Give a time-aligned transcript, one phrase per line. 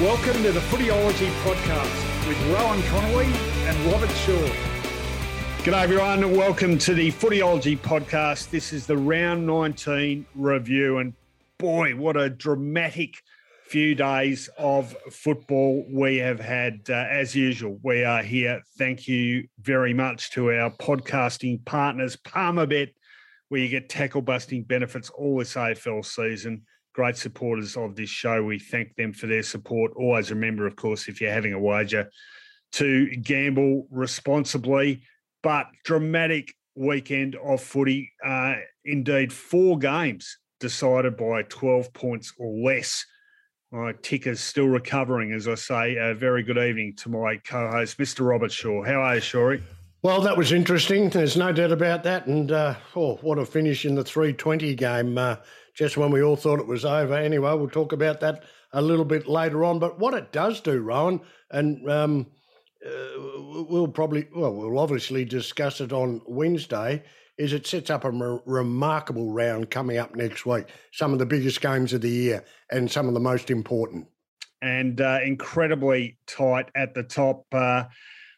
[0.00, 3.32] Welcome to the Footyology Podcast with Rowan Connolly
[3.64, 4.46] and Robert Shaw.
[5.64, 8.50] G'day everyone, and welcome to the Footyology Podcast.
[8.50, 11.14] This is the round 19 review, and
[11.56, 13.22] boy, what a dramatic
[13.68, 16.82] few days of football we have had.
[16.90, 18.60] Uh, as usual, we are here.
[18.76, 22.92] Thank you very much to our podcasting partners, Palmerbet,
[23.48, 28.42] where you get tackle busting benefits all this AFL season great supporters of this show.
[28.42, 29.92] We thank them for their support.
[29.96, 32.10] Always remember, of course, if you're having a wager,
[32.72, 35.02] to gamble responsibly.
[35.42, 38.12] But dramatic weekend of footy.
[38.24, 38.54] Uh,
[38.86, 43.04] indeed, four games decided by 12 points or less.
[43.70, 45.96] My ticker's still recovering, as I say.
[45.96, 48.26] A very good evening to my co host, Mr.
[48.26, 48.82] Robert Shaw.
[48.82, 49.62] How are you, Shawrey?
[50.02, 51.10] Well, that was interesting.
[51.10, 52.26] There's no doubt about that.
[52.26, 55.18] And uh, oh, what a finish in the 320 game.
[55.18, 55.36] Uh,
[55.76, 57.14] just when we all thought it was over.
[57.14, 59.78] Anyway, we'll talk about that a little bit later on.
[59.78, 62.26] But what it does do, Rowan, and um,
[62.84, 67.02] uh, we'll probably, well, we'll obviously discuss it on Wednesday,
[67.38, 70.66] is it sets up a re- remarkable round coming up next week.
[70.92, 74.06] Some of the biggest games of the year and some of the most important.
[74.62, 77.44] And uh, incredibly tight at the top.
[77.52, 77.84] Uh,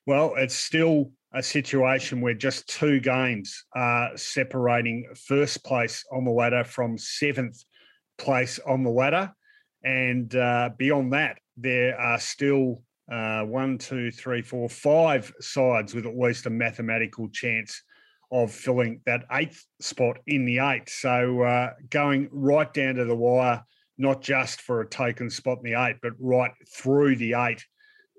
[0.06, 6.30] well, it's still a situation where just two games are separating first place on the
[6.32, 7.62] ladder from seventh
[8.18, 9.32] place on the ladder.
[9.84, 16.06] And uh, beyond that, there are still uh, one, two, three, four, five sides with
[16.06, 17.82] at least a mathematical chance
[18.32, 20.88] of filling that eighth spot in the eight.
[20.90, 23.62] So uh, going right down to the wire,
[23.96, 27.64] not just for a token spot in the eight, but right through the eight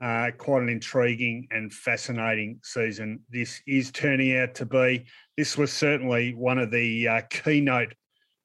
[0.02, 5.06] uh, quite an intriguing and fascinating season this is turning out to be.
[5.38, 7.94] This was certainly one of the uh, keynote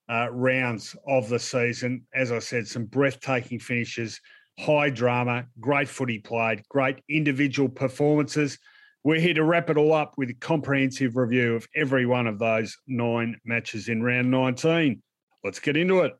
[0.09, 2.05] uh, rounds of the season.
[2.13, 4.19] As I said, some breathtaking finishes,
[4.59, 8.57] high drama, great footy played, great individual performances.
[9.03, 12.39] We're here to wrap it all up with a comprehensive review of every one of
[12.39, 15.01] those nine matches in round 19.
[15.43, 16.13] Let's get into it.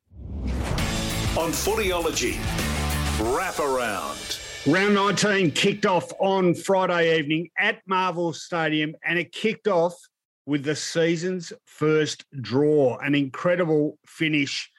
[1.37, 2.37] On Footyology,
[3.35, 4.44] wrap around.
[4.67, 9.93] Round 19 kicked off on Friday evening at Marvel Stadium, and it kicked off
[10.47, 12.97] with the season's first draw.
[12.97, 14.71] An incredible finish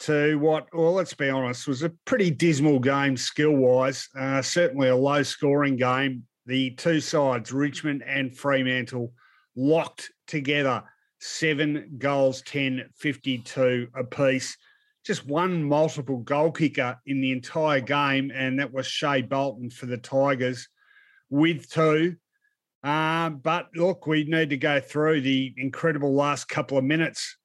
[0.00, 4.08] to what, well, let's be honest, was a pretty dismal game skill wise.
[4.18, 6.26] Uh, certainly a low scoring game.
[6.46, 9.12] The two sides, Richmond and Fremantle,
[9.54, 10.82] locked together
[11.20, 14.56] seven goals, 10, 52 apiece
[15.04, 19.86] just one multiple goal kicker in the entire game, and that was Shai Bolton for
[19.86, 20.68] the Tigers
[21.30, 22.16] with two.
[22.82, 27.36] Uh, but look, we need to go through the incredible last couple of minutes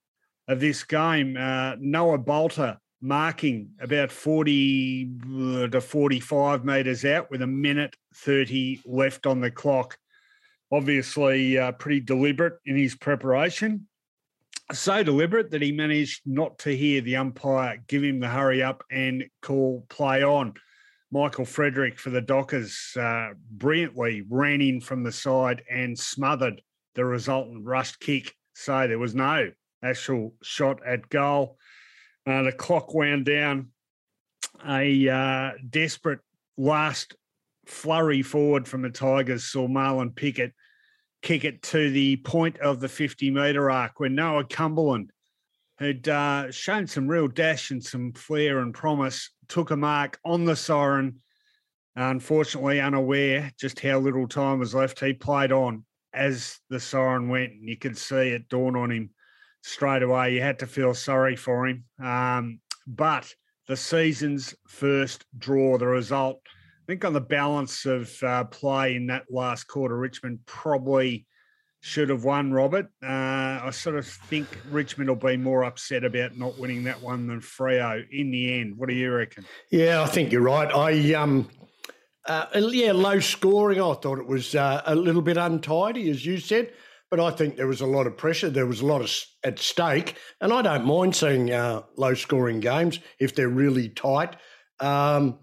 [0.47, 1.35] of this game.
[1.37, 8.81] Uh, Noah Balta marking about 40 uh, to 45 metres out with a minute 30
[8.85, 9.97] left on the clock.
[10.71, 13.87] Obviously, uh, pretty deliberate in his preparation
[14.71, 18.83] so deliberate that he managed not to hear the umpire give him the hurry up
[18.89, 20.53] and call play on.
[21.11, 26.61] Michael Frederick for the Dockers uh, brilliantly ran in from the side and smothered
[26.95, 28.33] the resultant rushed kick.
[28.53, 29.51] So there was no
[29.83, 31.57] actual shot at goal.
[32.25, 33.69] Uh, the clock wound down.
[34.67, 36.21] A uh, desperate
[36.57, 37.15] last
[37.67, 40.53] flurry forward from the Tigers saw Marlon Pickett
[41.25, 45.11] kick it to the point of the 50 metre arc where Noah Cumberland,
[45.79, 50.45] who'd uh, shown some real dash and some flair and promise, took a mark on
[50.45, 51.19] the siren.
[51.95, 55.83] Unfortunately, unaware just how little time was left, he played on
[56.13, 59.09] as the siren went, and you could see it dawn on him
[59.63, 60.35] straight away.
[60.35, 61.85] You had to feel sorry for him.
[61.99, 63.33] Um, but
[63.67, 66.39] the season's first draw, the result
[66.85, 71.25] I think on the balance of uh, play in that last quarter, Richmond probably
[71.79, 72.85] should have won, Robert.
[73.03, 73.07] Uh,
[73.63, 77.41] I sort of think Richmond will be more upset about not winning that one than
[77.41, 78.77] Freo in the end.
[78.77, 79.45] What do you reckon?
[79.71, 80.71] Yeah, I think you're right.
[80.71, 81.49] I um,
[82.27, 83.81] uh, yeah, low scoring.
[83.81, 86.71] I thought it was uh, a little bit untidy, as you said.
[87.15, 88.49] but I think there was a lot of pressure.
[88.49, 89.11] There was a lot of
[89.43, 94.35] at stake, and I don't mind seeing uh, low-scoring games if they're really tight.
[94.79, 95.39] Um,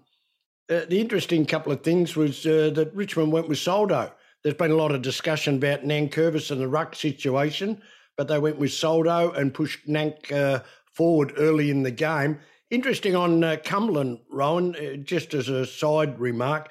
[0.72, 4.12] uh, the interesting couple of things was uh, that Richmond went with Soldo.
[4.42, 7.80] There's been a lot of discussion about Nankervis and the ruck situation,
[8.16, 12.38] but they went with Soldo and pushed Nank uh, forward early in the game.
[12.70, 16.70] Interesting on uh, Cumberland, Rowan, uh, just as a side remark,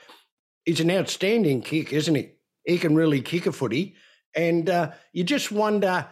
[0.65, 2.31] he's an outstanding kick, isn't he?
[2.65, 3.95] He can really kick a footy.
[4.35, 4.69] And
[5.11, 6.07] you just wonder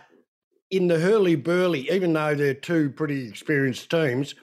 [0.69, 4.35] in the hurly burly, even though they're two pretty experienced teams,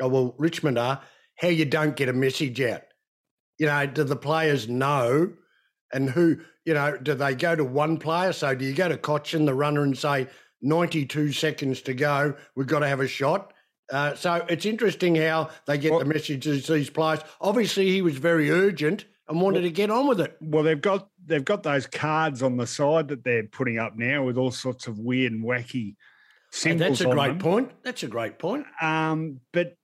[0.00, 1.02] oh, well, Richmond are,
[1.36, 2.82] how you don't get a message out.
[3.58, 5.32] You know, do the players know?
[5.92, 8.32] And who, you know, do they go to one player?
[8.32, 10.26] So do you go to Cotchin, the runner, and say,
[10.60, 13.52] 92 seconds to go, we've got to have a shot?
[13.92, 17.20] Uh, so it's interesting how they get well, the messages these players.
[17.40, 20.36] Obviously, he was very urgent and wanted well, to get on with it.
[20.40, 24.24] Well, they've got they've got those cards on the side that they're putting up now
[24.24, 25.96] with all sorts of weird and wacky
[26.50, 26.98] symbols.
[26.98, 27.38] that's a great them.
[27.38, 27.72] point.
[27.82, 28.66] That's a great point.
[28.80, 29.76] Um, but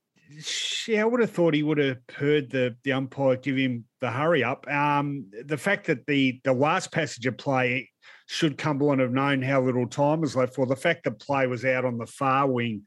[0.86, 4.10] yeah, I would have thought he would have heard the the umpire give him the
[4.10, 4.66] hurry up.
[4.68, 7.90] Um, the fact that the the last passage of play
[8.26, 11.64] should Cumberland have known how little time was left for, the fact that play was
[11.64, 12.82] out on the far wing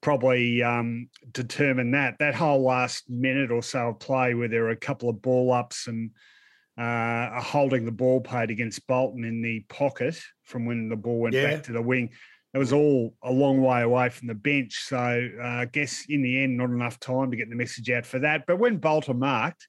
[0.00, 2.16] probably um, determined that.
[2.18, 5.52] That whole last minute or so of play, where there were a couple of ball
[5.52, 6.10] ups and
[6.76, 11.34] uh, holding the ball played against Bolton in the pocket from when the ball went
[11.34, 11.54] yeah.
[11.54, 12.10] back to the wing.
[12.58, 14.80] It was all a long way away from the bench.
[14.80, 18.04] So uh, I guess in the end, not enough time to get the message out
[18.04, 18.46] for that.
[18.48, 19.68] But when Bolton marked,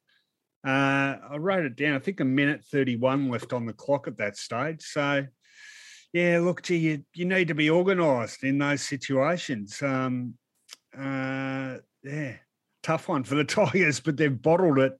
[0.65, 1.93] uh, I wrote it down.
[1.93, 4.81] I think a minute 31 left on the clock at that stage.
[4.81, 5.27] So
[6.13, 9.79] yeah, look, gee, you, you need to be organised in those situations.
[9.83, 10.33] Um,
[10.97, 12.37] uh, yeah,
[12.81, 14.93] tough one for the Tigers, but they've bottled it.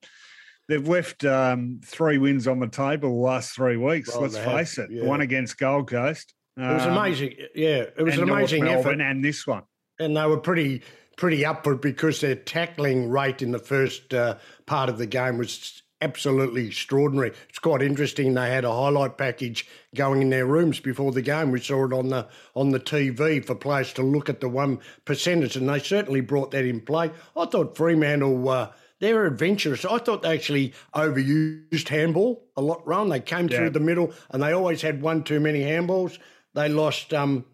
[0.68, 4.12] They've left um, three wins on the table the last three weeks.
[4.12, 4.92] Well, let's face it.
[4.92, 5.06] Yeah.
[5.06, 6.36] One against Gold Coast.
[6.60, 7.36] It was um, amazing.
[7.56, 9.00] Yeah, it was an amazing effort.
[9.00, 9.64] And this one.
[10.00, 10.82] And they were pretty
[11.16, 15.84] pretty upward because their tackling rate in the first uh, part of the game was
[16.02, 17.34] absolutely extraordinary.
[17.50, 18.34] It's quite interesting.
[18.34, 21.52] They had a highlight package going in their rooms before the game.
[21.52, 24.80] We saw it on the on the TV for players to look at the one
[25.06, 27.12] percenters, and they certainly brought that in play.
[27.38, 28.50] I thought Fremantle.
[28.50, 29.86] Uh, they were adventurous.
[29.86, 33.08] I thought they actually overused handball a lot, Ron.
[33.08, 33.58] They came yeah.
[33.58, 36.20] through the middle and they always had one too many handballs.
[36.54, 37.46] They lost, um,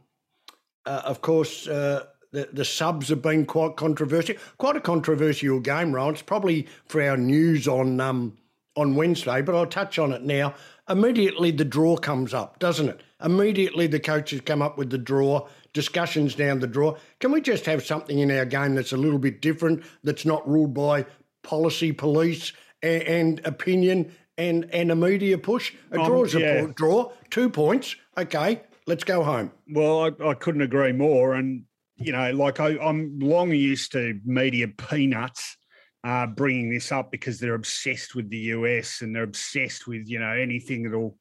[0.86, 4.36] uh, of course, uh, the, the subs have been quite controversial.
[4.58, 6.14] Quite a controversial game, Ryan.
[6.14, 8.38] It's probably for our news on um,
[8.76, 10.54] on Wednesday, but I'll touch on it now.
[10.90, 13.02] Immediately the draw comes up, doesn't it?
[13.24, 16.98] Immediately the coaches come up with the draw, discussions down the draw.
[17.20, 20.48] Can we just have something in our game that's a little bit different, that's not
[20.48, 21.06] ruled by
[21.42, 22.52] policy, police,
[22.84, 25.74] and, and opinion and, and a media push?
[25.92, 26.64] A um, draw's yeah.
[26.64, 27.96] a draw, two points.
[28.18, 29.52] Okay, let's go home.
[29.70, 31.34] Well, I, I couldn't agree more.
[31.34, 31.64] And
[31.98, 35.58] you know, like I, am long used to media peanuts
[36.04, 40.20] uh, bringing this up because they're obsessed with the US and they're obsessed with you
[40.20, 41.18] know anything that'll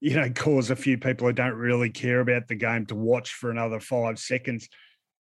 [0.00, 3.32] you know cause a few people who don't really care about the game to watch
[3.34, 4.68] for another five seconds.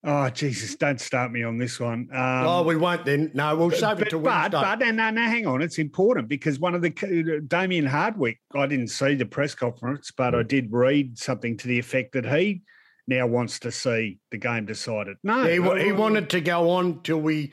[0.05, 0.75] Oh Jesus!
[0.75, 2.09] Don't start me on this one.
[2.13, 3.31] Um, oh, we won't then.
[3.35, 4.51] No, we'll save but, it to Wednesday.
[4.51, 5.63] But, but no, no, hang on.
[5.63, 8.41] It's important because one of the Damien Hardwick.
[8.55, 12.27] I didn't see the press conference, but I did read something to the effect that
[12.27, 12.63] he
[13.07, 15.19] now wants to see the game decided.
[15.23, 17.53] No, he, he wanted to go on till we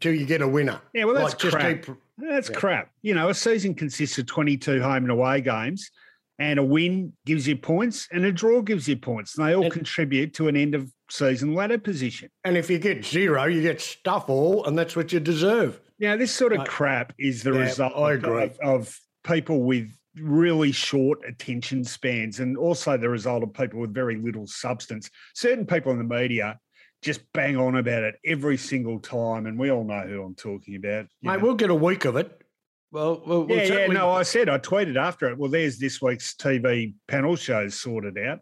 [0.00, 0.80] till you get a winner.
[0.92, 1.82] Yeah, well, that's like, crap.
[1.82, 2.56] Keep, that's yeah.
[2.56, 2.90] crap.
[3.02, 5.90] You know, a season consists of twenty two home and away games,
[6.38, 9.36] and a win gives you points, and a draw gives you points.
[9.36, 12.30] And they all and, contribute to an end of season ladder position.
[12.44, 15.80] And if you get zero, you get stuff all, and that's what you deserve.
[15.98, 20.72] Now, this sort of uh, crap is the yeah, result of, of people with really
[20.72, 25.10] short attention spans and also the result of people with very little substance.
[25.34, 26.58] Certain people in the media
[27.02, 30.76] just bang on about it every single time, and we all know who I'm talking
[30.76, 31.06] about.
[31.22, 31.38] Mate, know.
[31.38, 32.42] we'll get a week of it.
[32.90, 33.86] Well, we'll, we'll yeah, yeah.
[33.88, 35.38] No, I said I tweeted after it.
[35.38, 38.40] Well, there's this week's TV panel shows sorted out.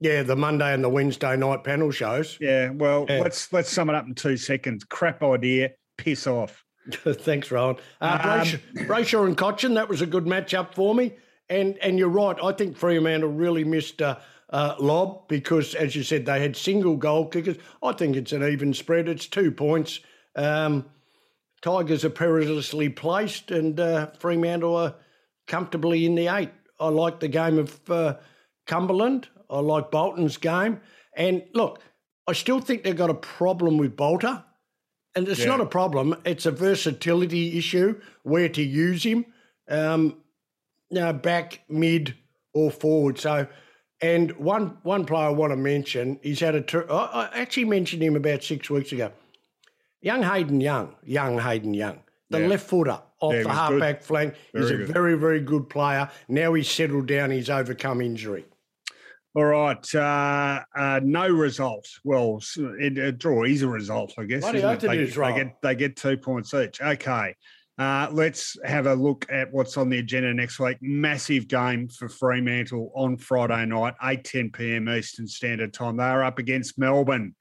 [0.00, 2.38] Yeah, the Monday and the Wednesday night panel shows.
[2.40, 3.20] Yeah, well, yeah.
[3.20, 4.84] let's let's sum it up in two seconds.
[4.84, 5.70] Crap idea.
[5.96, 6.64] Piss off.
[6.90, 7.76] Thanks, Rowan.
[8.00, 11.14] Uh, um, Brayshaw, and Cotchin, that was a good matchup for me.
[11.48, 12.36] And and you're right.
[12.42, 14.18] I think Fremantle really missed uh,
[14.50, 17.56] uh, Lobb because, as you said, they had single goal kickers.
[17.82, 19.08] I think it's an even spread.
[19.08, 20.00] It's two points.
[20.36, 20.86] Um,
[21.62, 24.94] Tigers are perilously placed, and uh, Fremantle are
[25.46, 26.50] comfortably in the eight.
[26.78, 28.16] I like the game of uh,
[28.66, 29.28] Cumberland.
[29.50, 30.80] I like Bolton's game.
[31.14, 31.80] And look,
[32.26, 34.44] I still think they've got a problem with Balta.
[35.14, 35.46] And it's yeah.
[35.46, 36.16] not a problem.
[36.24, 39.26] It's a versatility issue where to use him.
[39.68, 40.16] Um,
[40.88, 42.14] you know, back, mid,
[42.54, 43.18] or forward.
[43.18, 43.46] So,
[44.00, 46.62] and one one player I want to mention, he's had a.
[46.62, 49.12] Ter- I actually mentioned him about six weeks ago.
[50.02, 52.46] Young Hayden Young, young Hayden Young, the yeah.
[52.46, 54.06] left footer off yeah, the halfback good.
[54.06, 54.34] flank.
[54.52, 54.88] Very he's a good.
[54.88, 56.08] very, very good player.
[56.28, 57.30] Now he's settled down.
[57.30, 58.46] He's overcome injury.
[59.34, 59.94] All right.
[59.94, 61.86] Uh, uh, no result.
[62.02, 64.42] Well, it, a draw is a result, I guess.
[64.42, 66.80] Bloody hope they, it is they, get, they get two points each.
[66.80, 67.36] Okay.
[67.78, 70.76] Uh, let's have a look at what's on the agenda next week.
[70.82, 74.88] Massive game for Fremantle on Friday night, 8 10 p.m.
[74.88, 75.96] Eastern Standard Time.
[75.96, 77.34] They are up against Melbourne.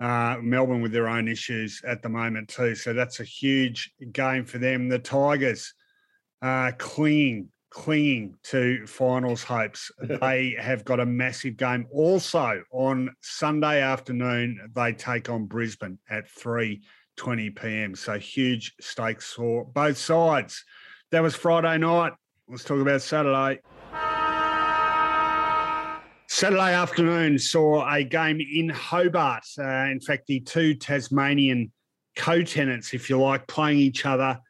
[0.00, 2.74] Uh, Melbourne with their own issues at the moment, too.
[2.74, 4.88] So that's a huge game for them.
[4.88, 5.72] The Tigers
[6.42, 9.90] uh, clinging clinging to finals hopes.
[10.20, 11.86] they have got a massive game.
[11.90, 17.94] Also on Sunday afternoon, they take on Brisbane at 3:20 p.m.
[17.96, 20.64] So huge stakes for both sides.
[21.10, 22.12] That was Friday night.
[22.48, 23.60] Let's talk about Saturday.
[26.36, 29.44] Saturday afternoon saw a game in Hobart.
[29.56, 31.70] Uh, in fact, the two Tasmanian
[32.16, 34.40] co-tenants, if you like, playing each other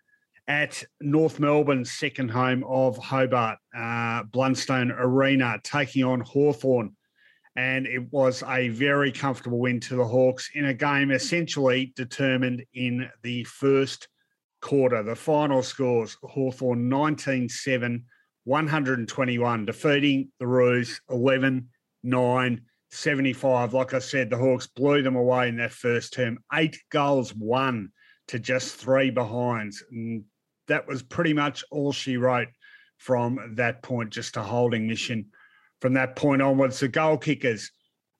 [0.49, 6.97] at North Melbourne's second home of Hobart, uh, Blundstone Arena, taking on Hawthorn,
[7.55, 12.64] And it was a very comfortable win to the Hawks in a game essentially determined
[12.73, 14.09] in the first
[14.62, 15.03] quarter.
[15.03, 18.07] The final scores Hawthorn 19 7,
[18.45, 21.69] 121, defeating the Roos 11
[22.04, 22.61] 9.
[22.94, 23.75] 75.
[23.75, 26.38] Like I said, the Hawks blew them away in that first term.
[26.52, 27.90] Eight goals, one
[28.28, 29.82] to just three behinds.
[29.90, 30.25] And
[30.68, 32.49] that was pretty much all she wrote
[32.99, 35.26] from that point, just a holding mission
[35.80, 36.80] from that point onwards.
[36.80, 37.70] The goal kickers,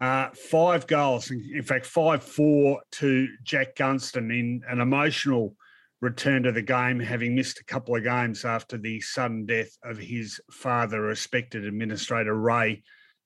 [0.01, 5.57] uh, five goals, in fact, 5 4 to Jack Gunston in an emotional
[6.01, 9.97] return to the game, having missed a couple of games after the sudden death of
[9.97, 12.83] his father, respected administrator Ray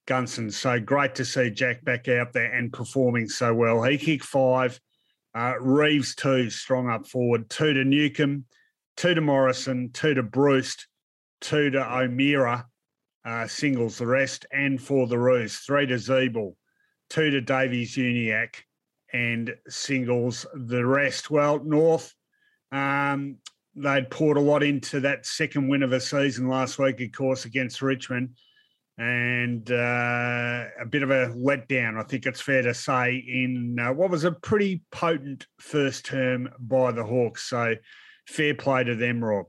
[0.09, 0.51] Gunston.
[0.51, 3.83] So great to see Jack back out there and performing so well.
[3.83, 4.81] He kicked five.
[5.35, 7.51] Uh, Reeves, two, strong up forward.
[7.51, 8.47] Two to Newcombe,
[8.97, 10.77] two to Morrison, two to Bruce,
[11.43, 12.67] two to O'Meara,
[13.25, 16.55] uh, singles the rest, and for the Roos, three to Ziebell,
[17.11, 18.57] two to Davies Uniacke,
[19.13, 21.31] and singles the rest.
[21.31, 22.15] Well, North,
[22.73, 23.37] um,
[23.75, 27.45] they'd poured a lot into that second win of the season last week, of course,
[27.45, 28.31] against Richmond.
[28.99, 33.93] And uh, a bit of a letdown, I think it's fair to say, in uh,
[33.93, 37.49] what was a pretty potent first term by the Hawks.
[37.49, 37.77] So,
[38.27, 39.47] fair play to them, Rob.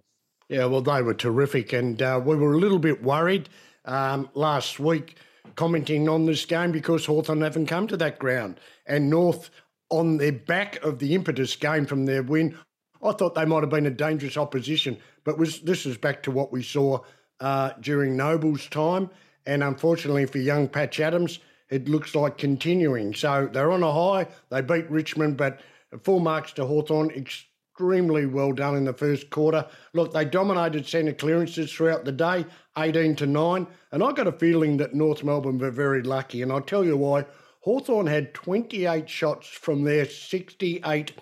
[0.49, 3.49] Yeah, well, they were terrific, and uh, we were a little bit worried
[3.85, 5.17] um, last week
[5.55, 9.49] commenting on this game because Hawthorn haven't come to that ground, and North
[9.89, 12.57] on their back of the impetus game from their win.
[13.03, 16.31] I thought they might have been a dangerous opposition, but was this is back to
[16.31, 16.99] what we saw
[17.39, 19.09] uh, during Noble's time,
[19.45, 23.13] and unfortunately for young Patch Adams, it looks like continuing.
[23.13, 24.27] So they're on a high.
[24.49, 25.61] They beat Richmond, but
[26.03, 29.65] full marks to Hawthorn extremely well done in the first quarter.
[29.93, 32.45] Look, they dominated centre clearances throughout the day,
[32.77, 33.67] 18 to 9.
[33.91, 36.41] And I got a feeling that North Melbourne were very lucky.
[36.41, 37.25] And I'll tell you why.
[37.61, 41.13] Hawthorn had 28 shots from their 68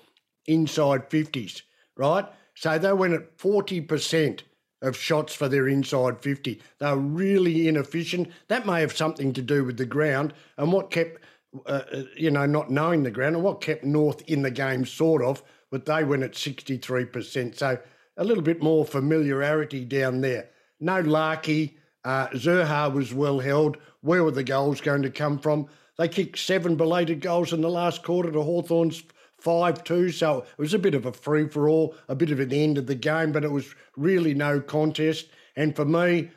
[0.46, 1.64] inside 50s,
[1.96, 2.26] right?
[2.56, 4.42] So they went at 40%
[4.82, 6.62] of shots for their inside 50.
[6.80, 8.30] They were really inefficient.
[8.48, 11.22] That may have something to do with the ground and what kept,
[11.66, 14.86] uh, uh you know, not knowing the ground and what kept North in the game,
[14.86, 15.42] sort of,
[15.72, 17.58] but they went at 63%.
[17.58, 17.80] So
[18.18, 20.50] a little bit more familiarity down there.
[20.80, 21.78] No Larkey.
[22.04, 23.78] Uh, Zurhaar was well held.
[24.02, 25.68] Where were the goals going to come from?
[25.98, 29.04] They kicked seven belated goals in the last quarter to Hawthorn's
[29.40, 30.12] 5 2.
[30.12, 32.78] So it was a bit of a free for all, a bit of an end
[32.78, 35.28] of the game, but it was really no contest.
[35.56, 36.30] And for me,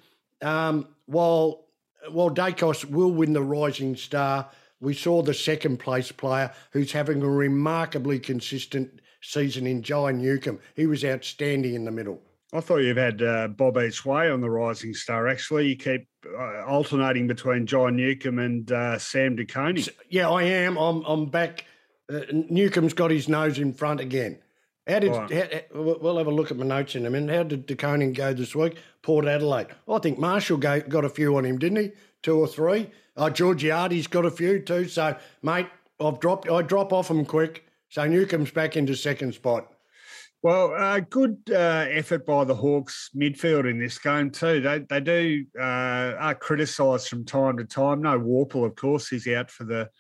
[0.43, 1.67] um, while
[2.11, 4.49] while Daicos will win the Rising Star,
[4.81, 10.61] we saw the second place player who's having a remarkably consistent season in Jai Newcombe.
[10.75, 12.23] He was outstanding in the middle.
[12.53, 15.29] I thought you've had uh, Bob each way on the Rising Star.
[15.29, 19.85] Actually, you keep uh, alternating between John Newcombe and uh, Sam De Koning.
[20.09, 20.77] Yeah, I am.
[20.77, 21.65] I'm, I'm back.
[22.11, 24.39] Uh, Newcombe's got his nose in front again.
[24.89, 25.65] How did right.
[25.73, 27.35] how, we'll have a look at my notes in a minute?
[27.35, 28.79] How did De Koning go this week?
[29.03, 29.69] Port Adelaide.
[29.89, 31.93] I think Marshall got a few on him, didn't he?
[32.23, 32.91] Two or three.
[33.17, 34.89] Oh, Georgiades got a few too.
[34.89, 35.69] So, mate,
[36.01, 36.51] I've dropped.
[36.51, 37.65] I drop off him quick.
[37.89, 39.69] So Newcombe's back into second spot.
[40.43, 44.61] Well, uh, good uh, effort by the Hawks midfield in this game too.
[44.61, 48.03] They they do uh, are criticised from time to time.
[48.03, 49.91] No Worpel, of course, he's out for the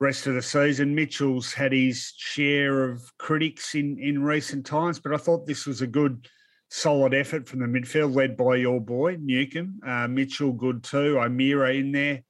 [0.00, 0.94] rest of the season.
[0.94, 5.82] Mitchell's had his share of critics in in recent times, but I thought this was
[5.82, 6.28] a good
[6.70, 9.80] solid effort from the midfield, led by your boy Newcombe.
[9.86, 11.18] Uh, Mitchell, good too.
[11.18, 12.22] O'Meara in there.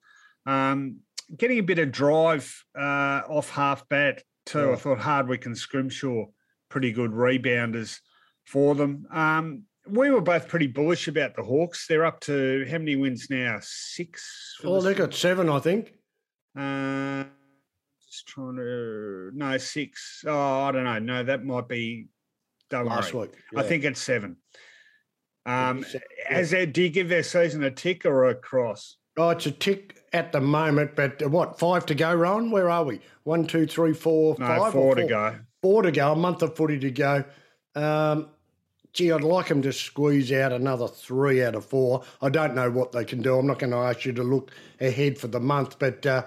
[0.46, 0.98] Um,
[1.36, 4.72] getting a bit of drive uh, off half bat too.
[4.72, 6.26] I thought Hardwick and Scrimshaw
[6.68, 7.98] pretty good rebounders
[8.46, 9.06] for them.
[9.12, 11.86] Um, we were both pretty bullish about the Hawks.
[11.86, 13.58] They're up to how many wins now?
[13.60, 14.56] Six.
[14.64, 15.92] Oh, the they got seven, I think.
[16.56, 17.24] Uh,
[18.10, 20.24] just trying to no six.
[20.26, 20.98] Oh, I don't know.
[20.98, 22.08] No, that might be.
[22.70, 23.28] Don't Last worry.
[23.28, 23.60] Week, yeah.
[23.60, 24.36] I think it's seven.
[25.46, 26.00] Um, yeah.
[26.26, 28.98] has that, do you give their season a tick or a cross?
[29.16, 32.50] Oh, it's a tick at the moment, but what, five to go, Rowan?
[32.50, 33.00] Where are we?
[33.24, 34.58] One, two, three, four, no, five?
[34.58, 35.38] Four, four to go.
[35.62, 37.24] Four to go, a month of footy to go.
[37.74, 38.28] Um,
[38.92, 42.04] gee, I'd like them to squeeze out another three out of four.
[42.20, 43.38] I don't know what they can do.
[43.38, 46.24] I'm not going to ask you to look ahead for the month, but uh,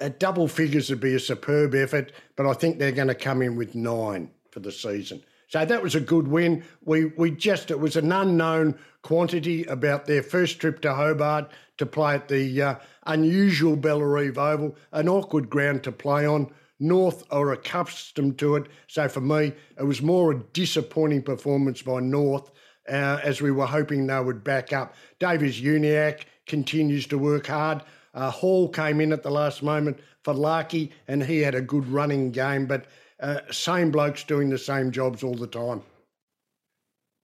[0.00, 2.12] at double figures would be a superb effort.
[2.36, 5.22] But I think they're going to come in with nine for the season.
[5.48, 6.64] So that was a good win.
[6.84, 11.86] We we just it was an unknown quantity about their first trip to Hobart to
[11.86, 12.74] play at the uh,
[13.06, 16.52] unusual Bellarive Oval, an awkward ground to play on.
[16.78, 18.66] North are accustomed to it.
[18.86, 22.50] So for me, it was more a disappointing performance by North,
[22.88, 24.94] uh, as we were hoping they would back up.
[25.18, 27.82] Davies Uniacke continues to work hard.
[28.14, 31.86] Uh, Hall came in at the last moment for Larkey, and he had a good
[31.86, 32.86] running game, but
[33.20, 35.82] uh, same blokes doing the same jobs all the time.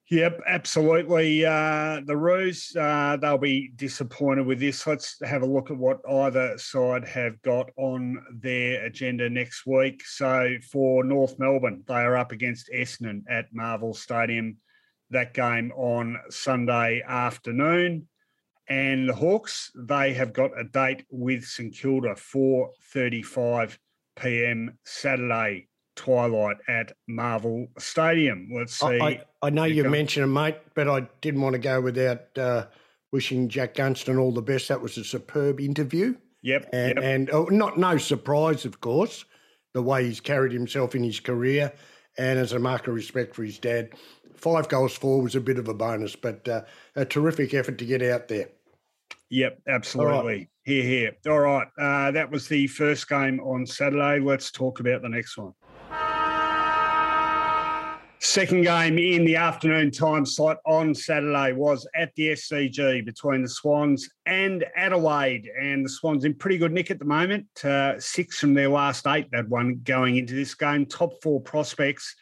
[0.08, 1.44] Yep, absolutely.
[1.44, 4.86] Uh, the Roos, uh, they'll be disappointed with this.
[4.86, 10.04] Let's have a look at what either side have got on their agenda next week.
[10.06, 14.58] So for North Melbourne, they are up against Essendon at Marvel Stadium.
[15.10, 18.06] That game on Sunday afternoon.
[18.68, 23.78] And the Hawks, they have got a date with St Kilda, 4.35
[24.16, 24.76] p.m.
[24.84, 28.48] Saturday twilight at Marvel Stadium.
[28.52, 29.00] Let's see.
[29.00, 32.66] I, I know you mentioned it, mate, but I didn't want to go without uh,
[33.12, 34.68] wishing Jack Gunston all the best.
[34.68, 36.14] That was a superb interview.
[36.42, 36.70] Yep.
[36.72, 37.04] And, yep.
[37.04, 39.24] and oh, not no surprise, of course,
[39.72, 41.72] the way he's carried himself in his career,
[42.18, 43.90] and as a mark of respect for his dad.
[44.34, 46.62] Five goals for was a bit of a bonus, but uh,
[46.94, 48.48] a terrific effort to get out there.
[49.30, 50.50] Yep, absolutely.
[50.62, 51.16] Here, here.
[51.28, 51.66] All right.
[51.78, 54.20] Uh, that was the first game on Saturday.
[54.20, 55.52] Let's talk about the next one.
[58.18, 63.48] Second game in the afternoon time slot on Saturday was at the SCG between the
[63.48, 65.50] Swans and Adelaide.
[65.60, 67.46] And the Swans in pretty good nick at the moment.
[67.64, 70.86] Uh, six from their last eight, that one going into this game.
[70.86, 72.16] Top four prospects,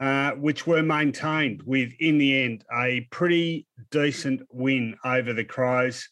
[0.00, 6.08] uh, which were maintained with, in the end, a pretty decent win over the Crows.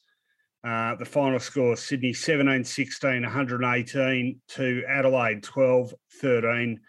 [0.64, 6.81] Uh, the final score Sydney 17 16, 118 to Adelaide 12 13.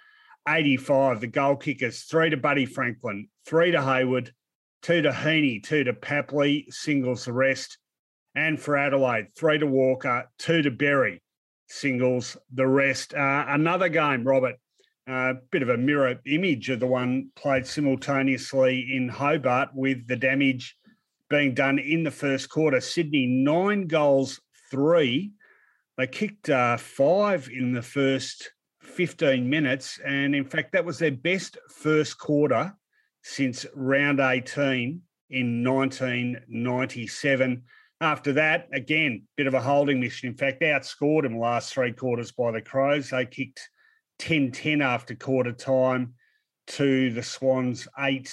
[0.48, 4.32] 85, the goal kickers, three to Buddy Franklin, three to Hayward,
[4.82, 7.80] two to Heaney, two to Papley, singles the rest.
[8.36, 11.22] And for Adelaide, three to Walker, two to Berry,
[11.68, 13.14] singles the rest.
[13.14, 14.56] Uh, another game, Robert,
[15.08, 20.08] a uh, bit of a mirror image of the one played simultaneously in Hobart with
[20.08, 20.76] the damage
[21.30, 22.80] being done in the first quarter.
[22.80, 25.32] Sydney, nine goals, three.
[25.98, 30.00] They kicked uh, five in the first 15 minutes.
[30.06, 32.76] And in fact, that was their best first quarter
[33.24, 37.64] since round 18 in 1997.
[38.02, 40.30] After that, again, bit of a holding mission.
[40.30, 43.10] In fact, outscored in last three quarters by the Crows.
[43.10, 43.70] They kicked
[44.20, 46.14] 10 10 after quarter time
[46.68, 48.30] to the Swans 8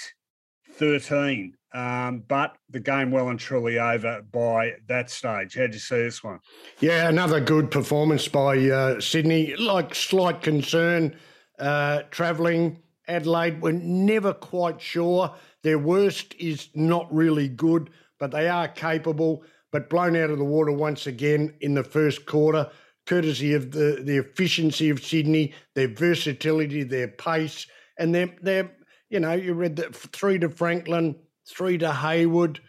[0.75, 1.55] 13.
[1.75, 5.57] Um, but the game well and truly over by that stage.
[5.57, 6.41] How'd you see this one?
[6.81, 9.57] Yeah, another good performance by uh, Sydney.
[9.57, 11.17] Like slight concern
[11.59, 12.83] uh, travelling.
[13.09, 15.35] Adelaide, we're never quite sure.
[15.63, 19.45] Their worst is not really good, but they are capable.
[19.71, 22.71] But blown out of the water once again in the first quarter,
[23.07, 27.67] courtesy of the, the efficiency of Sydney, their versatility, their pace,
[27.99, 28.71] and their, their
[29.09, 31.17] you know, you read that three to Franklin,
[31.49, 32.61] three to Hayward,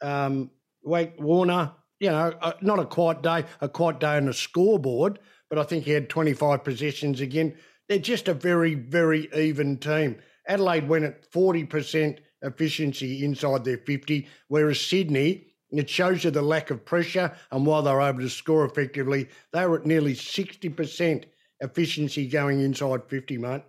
[0.00, 0.50] um,
[0.82, 1.72] Wake Warner.
[2.00, 5.62] You know, uh, not a quiet day, a quiet day on the scoreboard, but I
[5.62, 7.54] think he had 25 possessions again.
[7.88, 10.16] They're just a very, very even team.
[10.48, 16.70] Adelaide went at 40% efficiency inside their 50, whereas Sydney, it shows you the lack
[16.70, 17.32] of pressure.
[17.50, 21.24] And while they're able to score effectively, they were at nearly 60%
[21.60, 23.62] efficiency going inside 50, mate.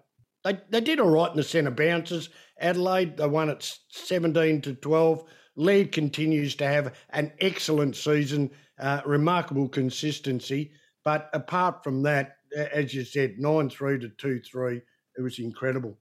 [0.43, 2.29] They, they did all right in the centre bounces.
[2.63, 5.23] Adelaide, they won at 17 to 12.
[5.55, 8.49] Lead continues to have an excellent season,
[8.79, 10.71] uh, remarkable consistency.
[11.03, 14.81] But apart from that, as you said, 9 3 to 2 3,
[15.17, 15.99] it was incredible.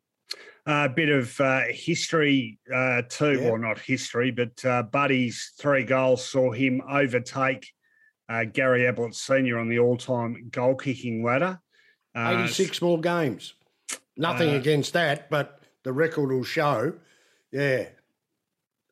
[0.64, 3.40] A bit of uh, history uh, too.
[3.40, 3.50] Yeah.
[3.50, 7.66] Well, not history, but uh, Buddy's three goals saw him overtake
[8.28, 11.60] uh, Gary Ablett Senior on the all-time goal kicking ladder.
[12.14, 13.54] Uh, 86 more games.
[14.16, 16.94] Nothing uh, against that, but the record will show.
[17.50, 17.86] Yeah,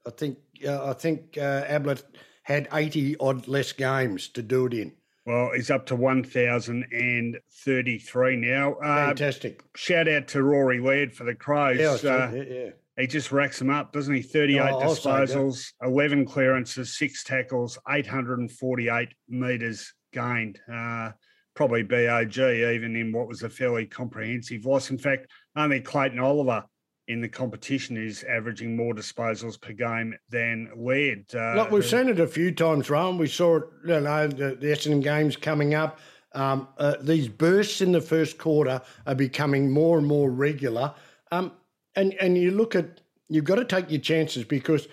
[0.07, 2.03] I think uh, I think uh, Ablett
[2.43, 4.93] had 80 odd less games to do it in.
[5.27, 8.73] Well, he's up to 1,033 now.
[8.75, 9.63] Uh, Fantastic.
[9.77, 11.79] shout out to Rory Laird for the Crows.
[11.79, 11.95] yeah, I.
[12.25, 12.71] Uh, yeah, yeah.
[12.99, 14.23] he just racks them up, doesn't he?
[14.23, 15.29] 38 Oh, I'll say that.
[15.29, 20.59] disposals, 11 clearances, six tackles, 848 metres gained.
[20.73, 21.11] Uh,
[21.55, 24.91] probably BOG, even in what was a fairly comprehensive loss.
[24.91, 25.27] In fact,
[25.57, 26.65] only Clayton Oliver
[27.11, 31.27] in the competition is averaging more disposals per game than Laird.
[31.35, 33.19] Uh, Look, we've who- seen it a few times, Rowan.
[33.19, 35.99] We saw it, you know, the, the Essendon games coming up.
[36.33, 40.95] Um, uh, these bursts in the first quarter are becoming more and more regular.
[41.33, 41.53] Um,
[41.97, 44.87] and, and you look at, you've got to take your chances because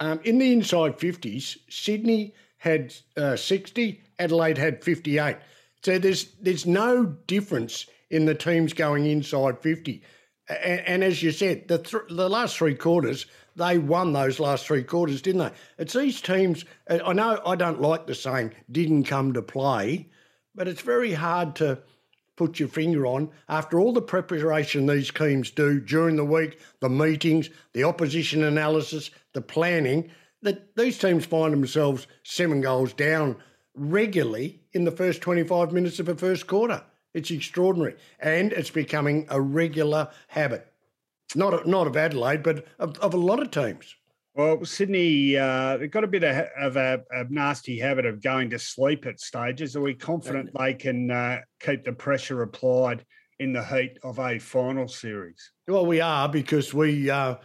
[0.00, 5.38] um, in the inside 50s, Sydney had uh, 60, Adelaide had 58.
[5.82, 10.02] So there's there's no difference in the teams going inside 50.
[10.48, 13.26] And, and as you said, the th- the last three quarters,
[13.56, 15.50] they won those last three quarters, didn't they?
[15.78, 16.64] It's these teams.
[16.88, 20.08] uh, I know I don't like the saying "didn't come to play,"
[20.54, 21.78] but it's very hard to
[22.36, 26.88] put your finger on after all the preparation these teams do during the week, the
[26.88, 30.10] meetings, the opposition analysis, the planning.
[30.42, 33.36] That these teams find themselves seven goals down
[33.74, 36.82] regularly in the first 25 minutes of a first quarter.
[37.14, 37.96] It's extraordinary.
[38.20, 40.66] And it's becoming a regular habit.
[41.34, 43.94] Not, not of Adelaide, but of, of a lot of teams.
[44.34, 48.50] Well, Sydney, uh, they've got a bit of, of a, a nasty habit of going
[48.50, 49.76] to sleep at stages.
[49.76, 53.04] Are we confident they can uh, keep the pressure applied
[53.38, 55.52] in the heat of a final series?
[55.68, 57.36] Well, we are because we uh,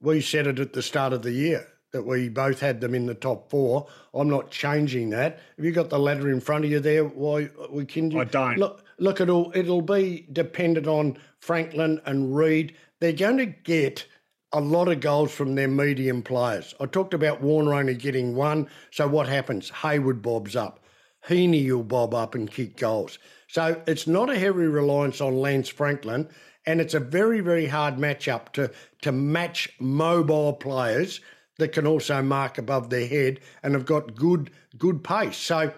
[0.00, 3.06] we said it at the start of the year that we both had them in
[3.06, 3.86] the top four.
[4.14, 5.40] I'm not changing that.
[5.56, 7.04] Have you got the ladder in front of you there?
[7.04, 8.10] Why we can?
[8.10, 8.56] You, I don't.
[8.56, 9.20] Look, look.
[9.20, 12.74] It'll it'll be dependent on Franklin and Reid.
[13.00, 14.06] They're going to get
[14.52, 16.74] a lot of goals from their medium players.
[16.80, 18.68] I talked about Warner only getting one.
[18.90, 19.70] So what happens?
[19.70, 20.84] Hayward bobs up.
[21.28, 23.18] Heaney will bob up and kick goals.
[23.48, 26.28] So it's not a heavy reliance on Lance Franklin,
[26.66, 28.70] and it's a very, very hard matchup to
[29.02, 31.20] to match mobile players
[31.58, 35.36] that can also mark above their head and have got good good pace.
[35.36, 35.72] So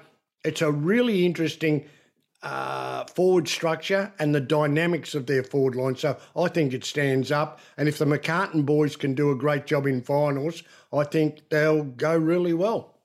[0.44, 1.86] it's a really interesting
[2.42, 5.96] uh, forward structure and the dynamics of their forward line.
[5.96, 7.60] So I think it stands up.
[7.76, 11.84] And if the McCartin boys can do a great job in finals, I think they'll
[11.84, 12.96] go really well.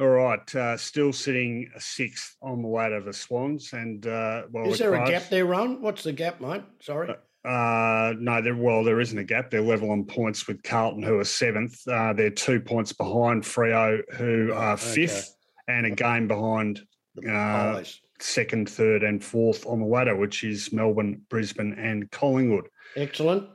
[0.00, 4.78] All right, uh, still sitting sixth on the ladder, the Swans, and uh, well, Is
[4.78, 5.82] the there a gap there, Ron?
[5.82, 6.62] What's the gap, mate?
[6.80, 7.10] Sorry.
[7.44, 9.50] Uh, no, there, well, there isn't a gap.
[9.50, 11.86] They're level on points with Carlton, who are seventh.
[11.88, 14.94] Uh, they're two points behind Freo, who are okay.
[14.94, 15.34] fifth,
[15.66, 16.80] and a game behind
[17.16, 18.00] The uh, Pies.
[18.20, 22.68] Second, third, and fourth on the ladder, which is Melbourne, Brisbane, and Collingwood.
[22.96, 23.48] Excellent.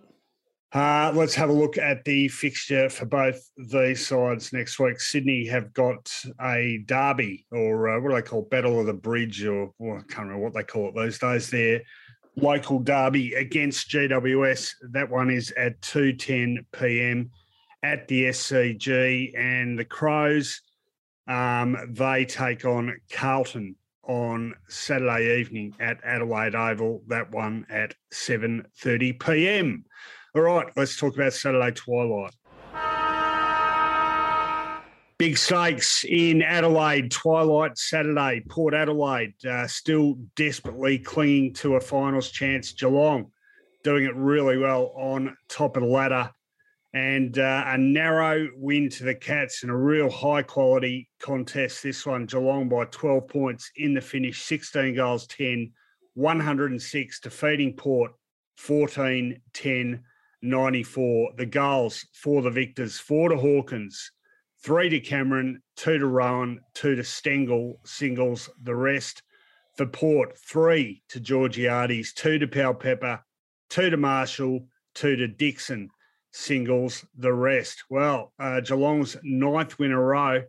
[0.74, 5.00] Uh, let's have a look at the fixture for both these sides next week.
[5.00, 8.50] Sydney have got a derby, or uh, what do they call it?
[8.50, 11.52] Battle of the Bridge, or well, I can't remember what they call it these days.
[11.52, 11.84] Their
[12.36, 14.72] local derby against GWS.
[14.92, 17.30] That one is at two ten p.m.
[17.84, 20.60] at the SCG, and the Crows
[21.28, 27.02] um, they take on Carlton on Saturday evening at Adelaide Oval.
[27.08, 29.86] That one at seven thirty p.m.
[30.36, 32.34] All right, let's talk about Saturday twilight.
[35.20, 38.44] Big stakes in Adelaide, twilight Saturday.
[38.50, 42.74] Port Adelaide uh, still desperately clinging to a finals chance.
[42.74, 43.32] Geelong
[43.84, 46.32] doing it really well on top of the ladder.
[46.94, 51.82] And uh, a narrow win to the Cats in a real high quality contest.
[51.82, 55.72] This one, Geelong by 12 points in the finish, 16 goals, 10,
[56.14, 58.12] 106, defeating Port
[58.58, 60.04] 14 10
[60.44, 61.32] 94.
[61.38, 64.12] The goals for the victors, four to Hawkins,
[64.64, 68.50] three to Cameron, two to Rowan, two to Stengel, singles.
[68.62, 69.24] The rest
[69.78, 73.24] for Port, three to Georgiades, two to Powell-Pepper,
[73.70, 75.90] two to Marshall, two to Dixon,
[76.34, 77.06] singles.
[77.18, 77.84] The rest.
[77.90, 80.44] Well, uh, Geelong's ninth win in a row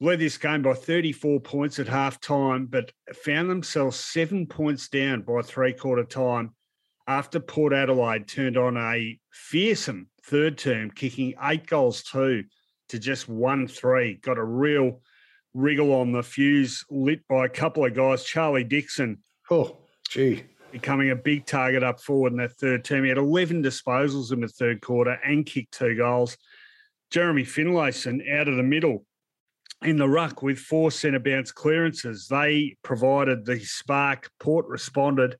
[0.00, 5.22] led this game by 34 points at half time, but found themselves seven points down
[5.22, 6.54] by three quarter time
[7.08, 12.44] after Port Adelaide turned on a fearsome third term, kicking eight goals two
[12.88, 14.14] to just one three.
[14.14, 15.00] Got a real
[15.54, 18.24] wriggle on the fuse lit by a couple of guys.
[18.24, 19.18] Charlie Dixon,
[19.50, 20.42] Oh, gee.
[20.76, 23.04] Becoming a big target up forward in that third term.
[23.04, 26.36] He had 11 disposals in the third quarter and kicked two goals.
[27.10, 29.06] Jeremy Finlayson out of the middle
[29.82, 32.28] in the ruck with four centre bounce clearances.
[32.28, 34.30] They provided the spark.
[34.38, 35.38] Port responded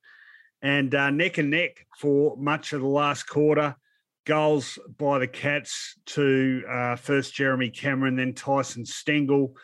[0.63, 3.77] and uh, neck and neck for much of the last quarter.
[4.25, 9.55] Goals by the Cats to uh, first Jeremy Cameron, then Tyson Stengel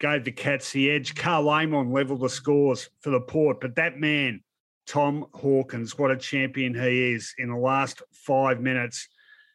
[0.00, 1.14] gave the Cats the edge.
[1.14, 4.40] Karl Amon levelled the scores for the Port, but that man
[4.90, 9.06] Tom Hawkins, what a champion he is in the last five minutes,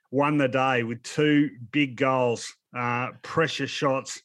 [0.10, 4.22] won the day with two big goals, uh, pressure shots,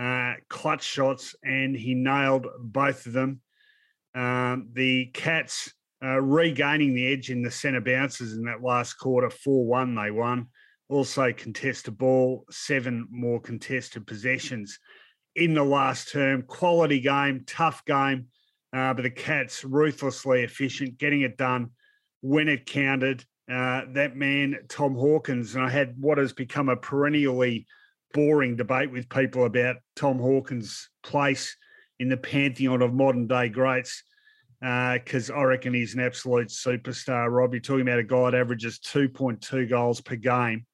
[0.00, 3.40] uh, clutch shots, and he nailed both of them.
[4.14, 9.30] Um, the Cats uh, regaining the edge in the centre bounces in that last quarter,
[9.30, 10.46] 4 1, they won.
[10.88, 14.78] Also, contested ball, seven more contested possessions
[15.34, 16.42] in the last term.
[16.42, 18.28] Quality game, tough game.
[18.74, 21.70] Uh, but the Cats ruthlessly efficient, getting it done
[22.22, 23.24] when it counted.
[23.50, 27.66] Uh, that man, Tom Hawkins, and I had what has become a perennially
[28.12, 31.56] boring debate with people about Tom Hawkins' place
[32.00, 34.02] in the pantheon of modern day greats
[34.60, 37.30] because uh, I reckon he's an absolute superstar.
[37.30, 40.64] Rob, you're talking about a guy that averages 2.2 goals per game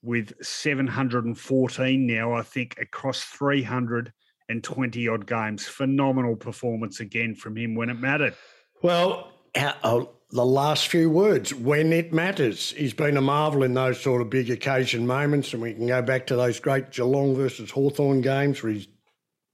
[0.00, 4.12] with 714 now, I think, across 300
[4.48, 5.66] and 20 odd games.
[5.66, 8.34] Phenomenal performance again from him when it mattered.
[8.82, 12.72] Well, uh, the last few words, when it matters.
[12.72, 15.52] He's been a marvel in those sort of big occasion moments.
[15.52, 18.88] And we can go back to those great Geelong versus Hawthorn games where he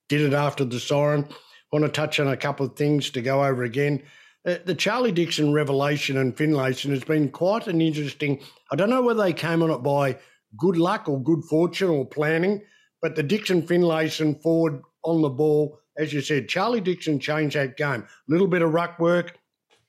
[0.09, 1.29] did it after the siren.
[1.73, 4.03] Want to touch on a couple of things to go over again.
[4.45, 8.41] Uh, the Charlie Dixon revelation and Finlayson has been quite an interesting.
[8.71, 10.19] I don't know whether they came on it by
[10.57, 12.63] good luck or good fortune or planning,
[13.03, 17.77] but the Dixon Finlayson forward on the ball, as you said, Charlie Dixon changed that
[17.77, 18.03] game.
[18.03, 19.37] A little bit of ruck work,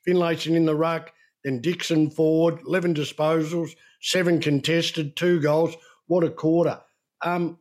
[0.06, 5.76] Finlayson in the ruck, then Dixon forward, 11 disposals, seven contested, two goals.
[6.08, 6.82] What a quarter.
[7.22, 7.60] Um,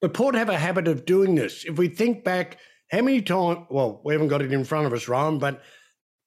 [0.00, 1.64] but Port have a habit of doing this.
[1.64, 2.58] If we think back,
[2.90, 5.62] how many times, well, we haven't got it in front of us, Ryan, but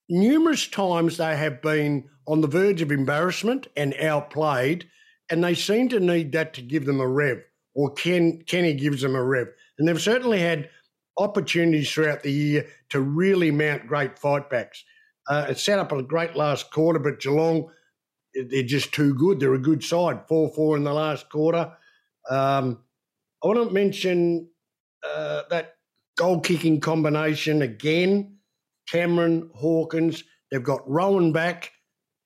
[0.08, 4.88] numerous times they have been on the verge of embarrassment and outplayed,
[5.32, 7.44] and they seem to need that to give them a rev
[7.76, 9.48] or Ken, Kenny gives them a rev.
[9.78, 10.70] And they've certainly had
[11.18, 14.80] opportunities throughout the year to really mount great fightbacks.
[15.30, 17.70] Uh, it set up a great last quarter, but Geelong,
[18.34, 19.40] they're just too good.
[19.40, 21.72] They're a good side, 4 4 in the last quarter.
[22.30, 22.80] Um,
[23.44, 24.50] I want to mention
[25.06, 25.76] uh, that
[26.18, 28.38] goal kicking combination again.
[28.90, 31.72] Cameron, Hawkins, they've got Rowan back,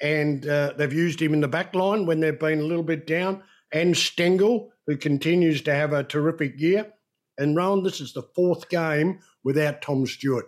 [0.02, 3.06] and uh, they've used him in the back line when they've been a little bit
[3.06, 6.92] down, and Stengel who continues to have a terrific year.
[7.38, 10.48] And Rowan, this is the fourth game without Tom Stewart.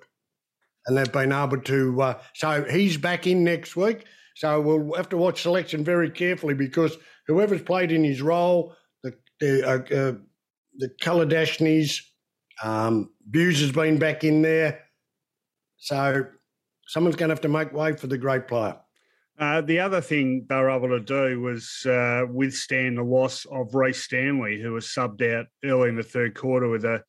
[0.87, 4.05] And they've been able to, uh, so he's back in next week.
[4.35, 6.97] So we'll have to watch selection very carefully because
[7.27, 8.73] whoever's played in his role,
[9.03, 10.13] the the, uh, uh,
[10.77, 12.01] the Kolodjashnij,
[12.63, 14.79] um, Bews has been back in there.
[15.77, 16.25] So
[16.87, 18.77] someone's going to have to make way for the great player.
[19.39, 23.73] Uh, the other thing they were able to do was uh, withstand the loss of
[23.73, 27.01] Rhys Stanley, who was subbed out early in the third quarter with a,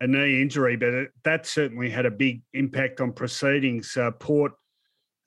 [0.00, 3.94] a knee injury, but it, that certainly had a big impact on proceedings.
[3.98, 4.52] Uh, Port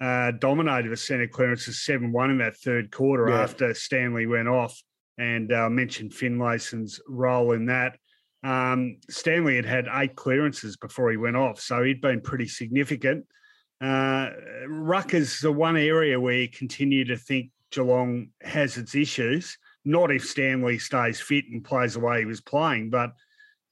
[0.01, 3.41] uh, dominated the centre clearances 7 1 in that third quarter yeah.
[3.41, 4.81] after Stanley went off.
[5.19, 7.97] And I uh, mentioned Finlayson's role in that.
[8.43, 13.25] Um, Stanley had had eight clearances before he went off, so he'd been pretty significant.
[13.79, 14.29] Uh,
[14.67, 19.57] ruck is the one area where you continue to think Geelong has its issues.
[19.85, 23.13] Not if Stanley stays fit and plays the way he was playing, but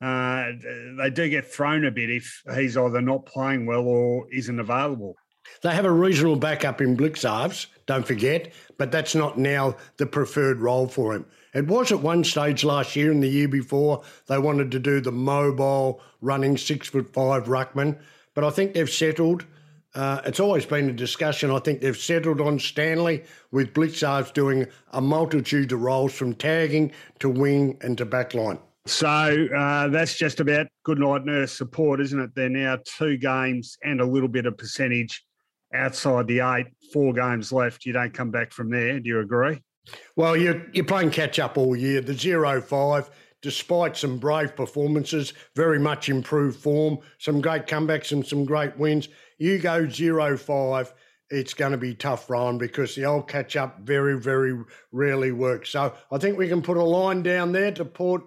[0.01, 0.51] uh,
[0.97, 5.15] they do get thrown a bit if he's either not playing well or isn't available.
[5.61, 10.59] They have a reasonable backup in Blicavs, don't forget, but that's not now the preferred
[10.59, 11.25] role for him.
[11.53, 14.99] It was at one stage last year and the year before they wanted to do
[14.99, 17.97] the mobile running six foot five ruckman,
[18.33, 19.45] but I think they've settled
[19.95, 21.49] uh, it's always been a discussion.
[21.49, 26.91] I think they've settled on Stanley, with Blicavs doing a multitude of roles from tagging
[27.19, 28.59] to wing and to backline.
[28.85, 32.35] So uh, that's just about good night nurse support, isn't it?
[32.35, 35.23] They're now two games and a little bit of percentage
[35.73, 37.85] outside the eight, four games left.
[37.85, 38.99] You don't come back from there.
[38.99, 39.59] Do you agree?
[40.15, 42.01] Well, you're, you're playing catch up all year.
[42.01, 43.09] The zero five,
[43.41, 49.09] despite some brave performances, very much improved form, some great comebacks and some great wins
[49.37, 50.93] you go zero five,
[51.29, 54.57] it's going to be tough, Ryan, because the old catch up very, very
[54.91, 55.71] rarely works.
[55.71, 58.23] So I think we can put a line down there to Port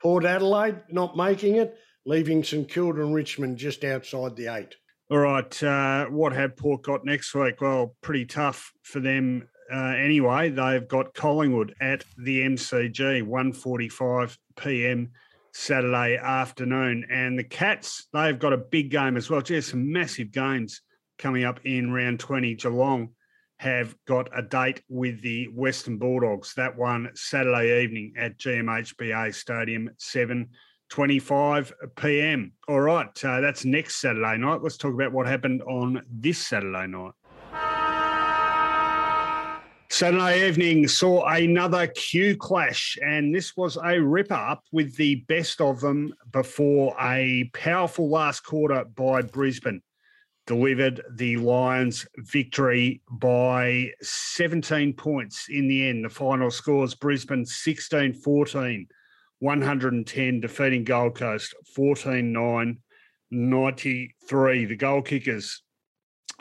[0.00, 4.74] Port Adelaide not making it, leaving St Kilda and Richmond just outside the eight.
[5.10, 5.62] All right.
[5.62, 7.60] Uh, what have Port got next week?
[7.60, 10.50] Well, pretty tough for them uh, anyway.
[10.50, 15.12] They've got Collingwood at the MCG, 1.45 p.m.
[15.52, 17.06] Saturday afternoon.
[17.10, 19.42] And the Cats, they've got a big game as well.
[19.42, 20.80] Just some massive games
[21.18, 22.54] coming up in round 20.
[22.56, 23.10] Geelong
[23.58, 26.54] have got a date with the Western Bulldogs.
[26.54, 30.48] That one Saturday evening at GMHBA Stadium, 7
[30.90, 32.52] 25 p.m.
[32.68, 34.60] All right, uh, that's next Saturday night.
[34.62, 37.12] Let's talk about what happened on this Saturday night.
[39.92, 45.60] Saturday evening saw another Q clash, and this was a rip up with the best
[45.60, 49.82] of them before a powerful last quarter by Brisbane
[50.46, 56.06] delivered the Lions victory by 17 points in the end.
[56.06, 58.86] The final scores Brisbane 16 14.
[59.40, 62.78] 110, defeating Gold Coast 14 9
[63.30, 64.64] 93.
[64.64, 65.62] The goal kickers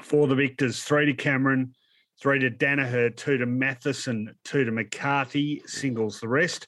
[0.01, 1.73] for the victors three to Cameron,
[2.21, 6.67] three to Daniher, two to Mathieson, two to McCarthy, singles the rest.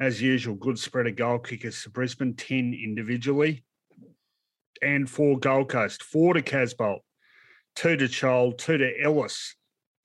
[0.00, 3.64] As usual, good spread of goal kickers for Brisbane, 10 individually.
[4.82, 7.00] And four Gold Coast, four to Casboult,
[7.74, 9.56] two to Chol, two to Ellis,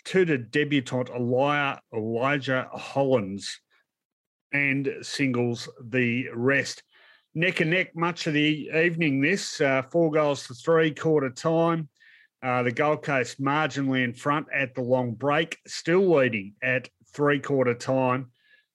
[0.04, 3.60] two to debutant Elijah, Elijah Hollands,
[4.52, 6.84] and singles the rest.
[7.36, 11.90] Neck and neck much of the evening, this uh, four goals to three, quarter time.
[12.44, 17.40] Uh, the Gold Coast marginally in front at the long break, still leading at three
[17.40, 18.32] quarter time.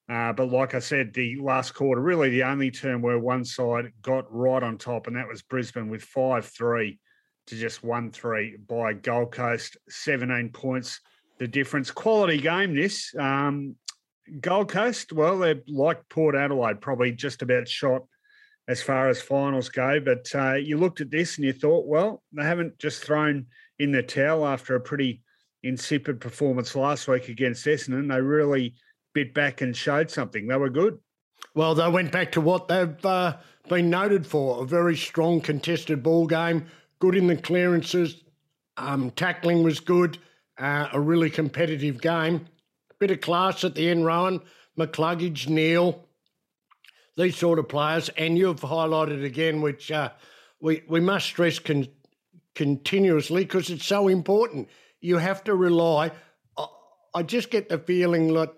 [0.09, 3.92] Uh, but like I said, the last quarter, really the only term where one side
[4.00, 6.98] got right on top, and that was Brisbane with 5 3
[7.48, 11.00] to just 1 3 by Gold Coast, 17 points.
[11.38, 11.90] The difference.
[11.90, 13.14] Quality game, this.
[13.16, 13.76] Um,
[14.40, 18.02] Gold Coast, well, they're like Port Adelaide, probably just about shot
[18.68, 19.98] as far as finals go.
[20.00, 23.46] But uh, you looked at this and you thought, well, they haven't just thrown
[23.78, 25.22] in the towel after a pretty
[25.62, 28.09] insipid performance last week against Essendon.
[28.09, 28.74] They really
[29.14, 30.46] bit back and showed something.
[30.46, 30.98] They were good.
[31.54, 36.02] Well, they went back to what they've uh, been noted for a very strong contested
[36.02, 36.66] ball game,
[37.00, 38.22] good in the clearances,
[38.76, 40.18] um, tackling was good,
[40.59, 42.46] uh, a really competitive game
[42.98, 44.40] bit of class at the end, Rowan.
[44.78, 46.04] McCluggage, Neale,
[47.18, 48.09] these sort of players.
[48.11, 50.11] And you've highlighted again, which uh,
[50.61, 51.88] we, we must stress con-
[52.54, 54.68] continuously because it's so important.
[55.00, 56.12] You have to rely.
[56.57, 56.66] I,
[57.14, 58.54] I just get the feeling that,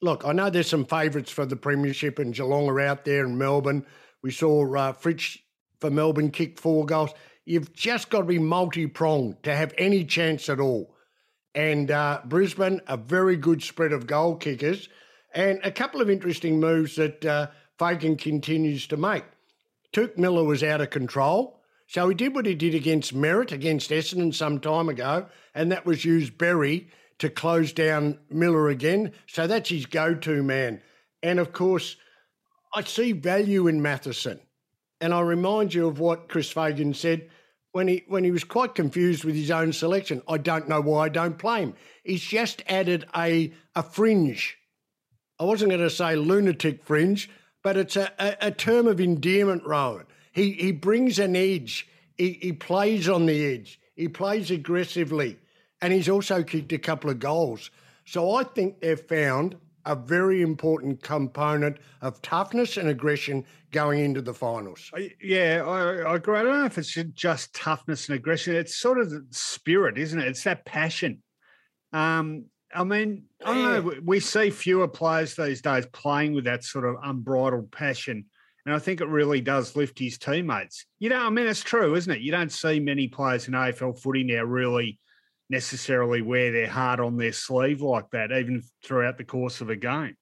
[0.00, 3.36] look, I know there's some favourites for the Premiership, and Geelong are out there in
[3.36, 3.84] Melbourne.
[4.22, 5.38] We saw uh, Fritsch
[5.80, 7.10] for Melbourne kick four goals.
[7.44, 10.94] You've just got to be multi pronged to have any chance at all
[11.54, 14.88] and uh, Brisbane, a very good spread of goal kickers,
[15.34, 17.48] and a couple of interesting moves that uh,
[17.80, 19.24] Fagan continues to make.
[19.94, 23.88] Touk Miller was out of control, so he did what he did against Merrett, against
[23.88, 26.90] Essendon some time ago, and that was use Berry
[27.20, 29.12] to close down Miller again.
[29.26, 30.82] So that's his go to man.
[31.22, 31.96] And of course,
[32.74, 34.40] I see value in Mathieson.
[35.00, 37.30] And I remind you of what Chris Fagan said
[37.72, 40.20] when he when he was quite confused with his own selection.
[40.28, 41.74] I don't know why I don't play him.
[42.04, 44.58] He's just added a a fringe.
[45.38, 47.30] I wasn't going to say lunatic fringe,
[47.62, 50.06] but it's a, a, a term of endearment, Rowan.
[50.32, 51.88] He he brings an edge.
[52.16, 53.80] He, he plays on the edge.
[53.94, 55.38] He plays aggressively,
[55.80, 57.70] and he's also kicked a couple of goals.
[58.04, 64.20] So I think they've found a very important component of toughness and aggression going into
[64.20, 64.90] the finals.
[65.22, 66.38] Yeah, I, I agree.
[66.38, 68.54] I don't know if it's just toughness and aggression.
[68.56, 70.28] It's sort of the spirit, isn't it?
[70.28, 71.22] It's that passion.
[71.92, 73.92] Um, I mean, I don't know.
[74.04, 78.26] We see fewer players these days playing with that sort of unbridled passion.
[78.64, 80.86] And I think it really does lift his teammates.
[80.98, 82.20] You know, I mean, it's true, isn't it?
[82.20, 85.00] You don't see many players in AFL footy now really
[85.48, 89.76] necessarily wear their heart on their sleeve like that, even throughout the course of a
[89.76, 90.16] game.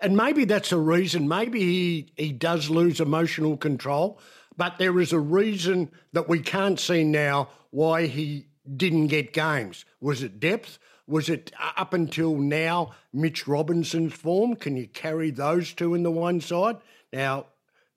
[0.00, 1.28] And maybe that's a reason.
[1.28, 4.20] Maybe he, he does lose emotional control,
[4.56, 9.84] but there is a reason that we can't see now why he didn't get games.
[10.00, 10.78] Was it depth?
[11.08, 14.54] Was it uh, up until now Mitch Robinson's form?
[14.54, 16.76] Can you carry those two in the one side?
[17.12, 17.46] Now,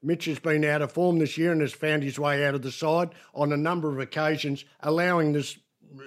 [0.01, 2.61] Mitch has been out of form this year and has found his way out of
[2.61, 5.59] the side on a number of occasions, allowing this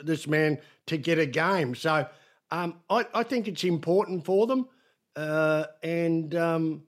[0.02, 1.74] this man to get a game.
[1.74, 2.08] So
[2.50, 4.66] um, I, I, think it's important for them
[5.14, 6.84] uh, and um,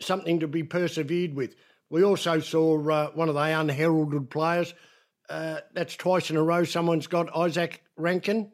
[0.00, 1.54] something to be persevered with.
[1.88, 4.74] We also saw uh, one of the unheralded players.
[5.30, 8.50] Uh, that's twice in a row someone's got Izak Rankine.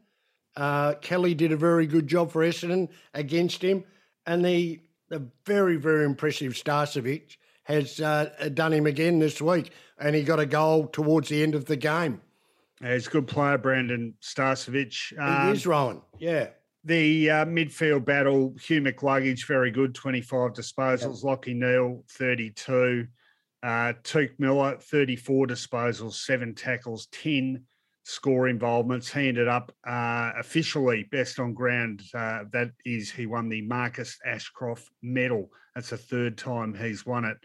[0.59, 3.85] Uh, Kelly did a very good job for Essendon against him.
[4.27, 9.71] And the, the very, very impressive Starcevic has uh, done him again this week.
[10.01, 12.21] And he got a goal towards the end of the game.
[12.83, 15.17] He's a good player, Brandon Starcevic.
[15.17, 16.03] Um, he is, Rowan.
[16.19, 16.49] Yeah.
[16.85, 21.25] The uh, midfield battle, Hugh McCluggage, very good, 25 disposals.
[21.25, 21.43] Yep.
[21.43, 23.07] Lachie Neale, 32.
[23.63, 23.93] Uh,
[24.39, 27.65] Miller, 34 disposals, seven tackles, 10
[28.09, 29.13] score involvements.
[29.13, 32.03] He ended up uh, officially best on ground.
[32.15, 35.51] Uh, that is, he won the Marcus Ashcroft medal.
[35.75, 37.37] That's the third time he's won it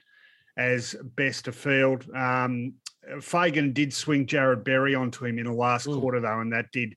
[0.58, 2.10] as best of field.
[2.16, 2.76] Um,
[3.20, 6.00] Fagan did swing Jarrod Berry onto him in the last Ooh.
[6.00, 6.96] quarter, though, and that did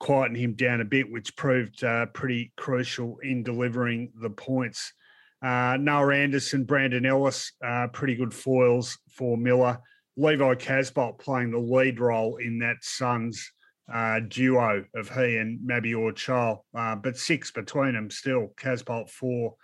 [0.00, 4.94] quieten him down a bit, which proved uh, pretty crucial in delivering the points.
[5.42, 9.80] Uh, Noah Anderson, Brandon Ellis, uh, pretty good foils for Miller.
[10.16, 13.52] Levi Casboult playing the lead role in that Suns
[13.92, 18.48] uh, duo of he and Mabior Chol, uh, but six between them still.
[18.56, 19.54] Casboult four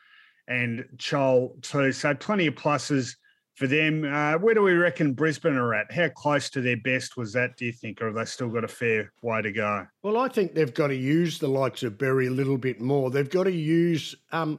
[0.48, 1.92] and Chol two.
[1.92, 3.16] So plenty of pluses
[3.54, 4.04] for them.
[4.04, 5.90] Uh, where do we reckon Brisbane are at?
[5.92, 8.64] How close to their best was that, do you think, or have they still got
[8.64, 9.86] a fair way to go?
[10.02, 13.10] Well, I think they've got to use the likes of Berry a little bit more.
[13.10, 14.58] They've got to use, um,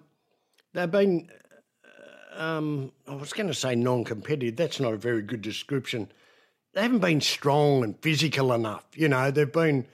[0.74, 1.30] they've been,
[2.36, 4.56] um, I was going to say non competitive.
[4.56, 6.12] That's not a very good description.
[6.74, 8.86] They haven't been strong and physical enough.
[8.96, 9.86] You know, they've been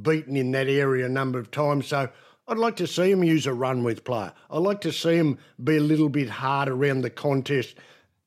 [0.00, 1.86] beaten in that area a number of times.
[1.86, 2.08] So
[2.48, 4.32] I'd like to see them use a run with player.
[4.50, 7.76] I'd like to see them be a little bit hard around the contest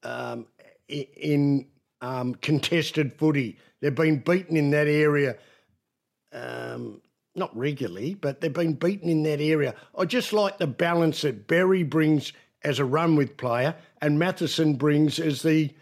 [0.03, 0.45] um,
[0.87, 1.67] in
[2.01, 3.57] um, contested footy.
[3.81, 5.37] They've been beaten in that area,
[6.31, 7.01] um,
[7.35, 9.75] not regularly, but they've been beaten in that area.
[9.97, 12.31] I just like the balance that Berry brings
[12.65, 15.73] as a run with player and Mathieson brings as the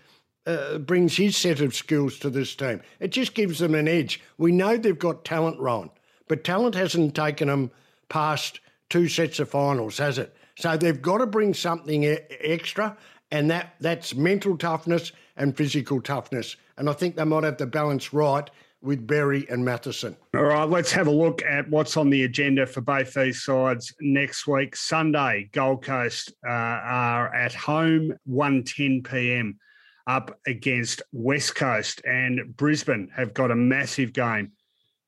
[0.46, 2.82] uh, brings his set of skills to this team.
[3.00, 4.22] It just gives them an edge.
[4.38, 5.90] We know they've got talent, Ron,
[6.28, 7.72] but talent hasn't taken them
[8.10, 8.60] past
[8.90, 10.36] two sets of finals, has it?
[10.58, 12.98] So they've got to bring something e- extra
[13.32, 16.56] and that that's mental toughness and physical toughness.
[16.78, 18.50] And I think they might have the balance right
[18.84, 20.18] with Berry and Mathieson.
[20.36, 23.94] All right, let's have a look at what's on the agenda for both these sides
[24.02, 24.76] next week.
[24.76, 29.58] Sunday, Gold Coast uh, are at home, 1.10 p.m.
[30.06, 32.02] up against West Coast.
[32.06, 34.52] And Brisbane have got a massive game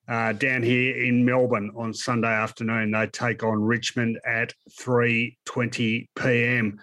[0.07, 2.91] uh, down here in Melbourne on Sunday afternoon.
[2.91, 6.79] They take on Richmond at 3.20 p.m.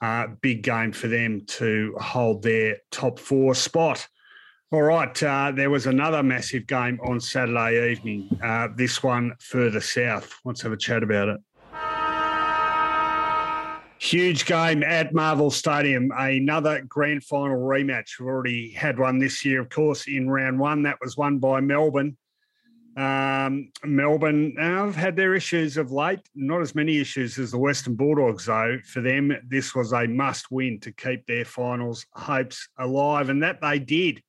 [0.00, 4.06] Uh, big game for them to hold their top four spot.
[4.72, 8.28] All right, uh, there was another massive game on Saturday evening.
[8.42, 10.34] Uh, this one further south.
[10.44, 11.40] Let's have a chat about it.
[14.00, 16.10] Huge game at Marvel Stadium.
[16.16, 18.18] Another grand final rematch.
[18.18, 20.82] We've already had one this year, of course, in round one.
[20.82, 22.16] That was won by Melbourne.
[22.96, 27.94] Um, Melbourne have had their issues of late, not as many issues as the Western
[27.94, 28.78] Bulldogs, though.
[28.84, 33.60] For them, this was a must win to keep their finals hopes alive, and that
[33.60, 34.22] they did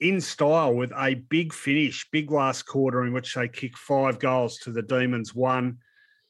[0.00, 4.58] in style with a big finish, big last quarter in which they kick five goals
[4.58, 5.78] to the Demons one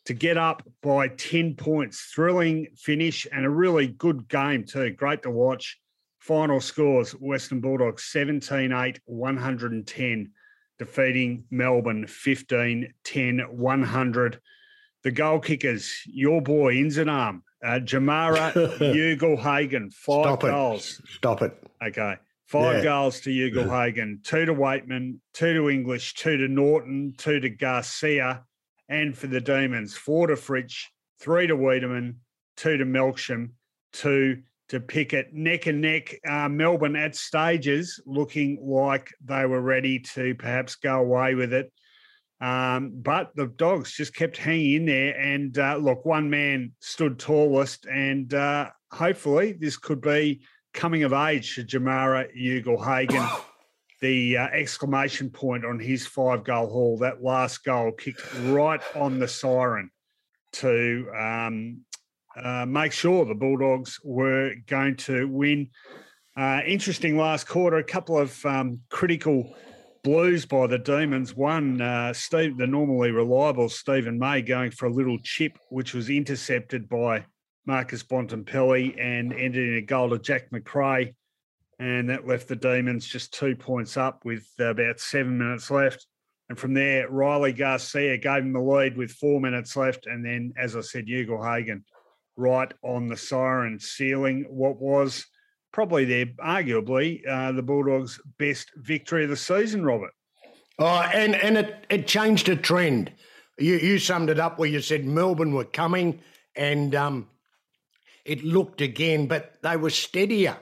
[0.06, 2.10] to get up by 10 points.
[2.14, 4.90] Thrilling finish and a really good game, too.
[4.90, 5.78] Great to watch.
[6.18, 10.32] Final scores Western Bulldogs 17 8, 110
[10.78, 14.40] defeating Melbourne 15 10 100.
[15.02, 21.00] The goal kickers, your boy Inzanam, uh, Jamarra Ugle-Hagan, five Stop goals.
[21.00, 21.10] It.
[21.10, 21.64] Stop it.
[21.82, 22.16] Okay.
[22.50, 22.82] Five yeah.
[22.82, 28.42] goals to Ugle-Hagan, two to Weightman, two to English, two to Norton, two to Garcia,
[28.88, 30.86] and for the Demons, four to Fritsch,
[31.20, 32.16] three to Weideman,
[32.56, 33.50] two to Melksham,
[33.92, 36.16] two to Pickett neck and neck.
[36.28, 41.72] Uh, Melbourne at stages looking like they were ready to perhaps go away with it.
[42.40, 45.16] Um, but the dogs just kept hanging in there.
[45.16, 50.40] And uh, look, one man stood tallest, and uh, hopefully this could be
[50.72, 53.26] coming of age for Jamarra Ugle-Hagan.
[54.00, 59.18] the uh, exclamation point on his five goal haul, that last goal kicked right on
[59.18, 59.90] the siren
[60.52, 61.80] to um,
[62.36, 65.68] uh, make sure the Bulldogs were going to win.
[66.36, 69.54] Uh, interesting last quarter, a couple of um, critical
[70.02, 71.36] blues by the Demons.
[71.36, 76.08] One, uh, Steve, the normally reliable Steven May going for a little chip, which was
[76.08, 77.26] intercepted by
[77.70, 81.14] Marcus Bontempelli and ended in a goal to Jack Macrae.
[81.78, 86.04] And that left the Demons just two points up with about seven minutes left.
[86.48, 90.06] And from there, Riley Garcia gave him the lead with four minutes left.
[90.06, 91.84] And then, as I said, Ugle-Hagan
[92.36, 95.24] right on the siren, sealing what was
[95.72, 100.12] probably their arguably uh, the Bulldogs' best victory of the season, Robert.
[100.80, 103.12] Oh, and and it, it changed a trend.
[103.58, 106.20] You you summed it up where you said Melbourne were coming,
[106.56, 107.28] and um,
[108.24, 110.56] it looked again, but they were steadier.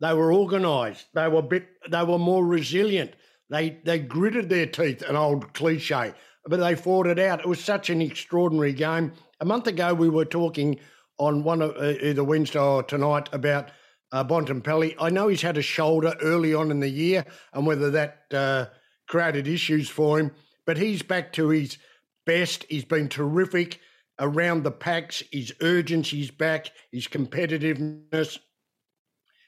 [0.00, 1.06] They were organised.
[1.14, 1.68] They were bit.
[1.90, 3.14] They were more resilient.
[3.50, 6.14] They they gritted their teeth, an old cliche,
[6.46, 7.40] but they fought it out.
[7.40, 9.12] It was such an extraordinary game.
[9.40, 10.78] A month ago, we were talking
[11.18, 13.70] on one of uh, either Wednesday or tonight about
[14.12, 14.94] uh, Bontempelli.
[14.98, 18.66] I know he's had a shoulder early on in the year, and whether that uh,
[19.06, 20.30] created issues for him,
[20.66, 21.76] but he's back to his
[22.24, 22.64] best.
[22.68, 23.80] He's been terrific
[24.20, 25.22] around the packs.
[25.32, 26.70] His urgency's back.
[26.92, 28.38] His competitiveness.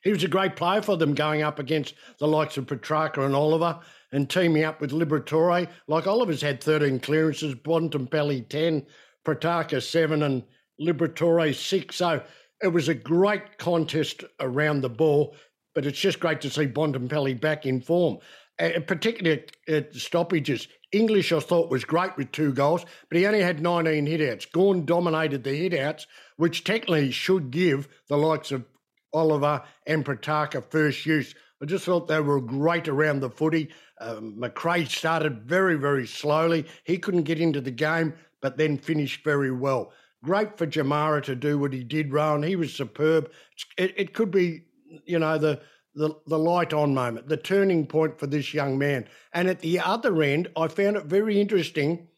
[0.02, 3.36] He was a great player for them going up against the likes of Petrarca and
[3.36, 3.78] Oliver
[4.10, 5.68] and teaming up with Liberatore.
[5.86, 8.84] Like Oliver's had 13 clearances, Bontempelli 10,
[9.24, 10.42] Petrarca 7 and
[10.80, 11.94] Liberatore 6.
[11.94, 12.22] So
[12.62, 15.36] it was a great contest around the ball,
[15.74, 18.18] but it's just great to see Bontempelli back in form,
[18.58, 20.66] uh, particularly at, at stoppages.
[20.92, 24.50] English, I thought, was great with two goals, but he only had 19 hitouts.
[24.52, 28.64] Gawn dominated the hitouts, which technically should give the likes of
[29.12, 31.34] Oliver and Petrarca first use.
[31.62, 33.70] I just thought they were great around the footy.
[34.00, 36.66] Um, Macrae started very, very slowly.
[36.84, 39.92] He couldn't get into the game, but then finished very well.
[40.24, 42.42] Great for Jamarra to do what he did, Rowan.
[42.42, 43.30] He was superb.
[43.78, 44.64] It, it could be,
[45.04, 45.60] you know, the,
[45.94, 49.06] the the light on moment, the turning point for this young man.
[49.32, 52.08] And at the other end, I found it very interesting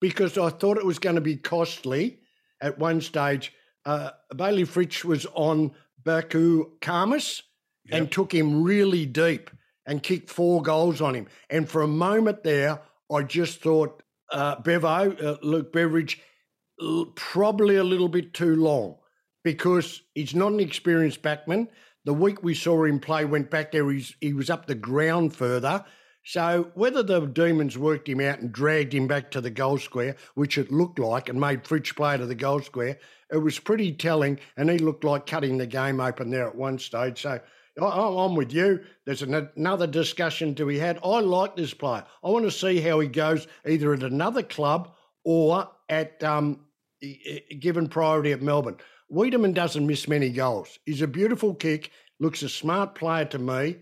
[0.00, 2.20] because I thought it was going to be costly
[2.60, 3.52] at one stage.
[3.84, 5.72] Uh, Bayley Fritsch was on
[6.02, 7.42] Buku Khamis
[7.84, 8.00] yep.
[8.00, 9.50] and took him really deep
[9.86, 11.26] and kicked four goals on him.
[11.50, 12.80] And for a moment there,
[13.12, 16.20] I just thought uh, Bevo, uh, Luke Beveridge,
[17.14, 18.96] probably a little bit too long
[19.42, 21.68] because he's not an experienced backman.
[22.04, 25.34] The week we saw him play, went back there, he's, he was up the ground
[25.34, 25.84] further.
[26.26, 30.16] So whether the Demons worked him out and dragged him back to the goal square,
[30.34, 32.98] which it looked like, and made Fritsch play to the goal square,
[33.30, 36.78] it was pretty telling, and he looked like cutting the game open there at one
[36.78, 37.20] stage.
[37.22, 37.40] So
[37.78, 38.80] I'm with you.
[39.04, 40.98] There's another discussion to be had.
[41.04, 42.04] I like this player.
[42.22, 44.94] I want to see how he goes either at another club
[45.24, 46.60] or at um,
[47.58, 48.76] given priority at Melbourne.
[49.14, 50.78] Weideman doesn't miss many goals.
[50.84, 53.76] He's a beautiful kick, looks a smart player to me,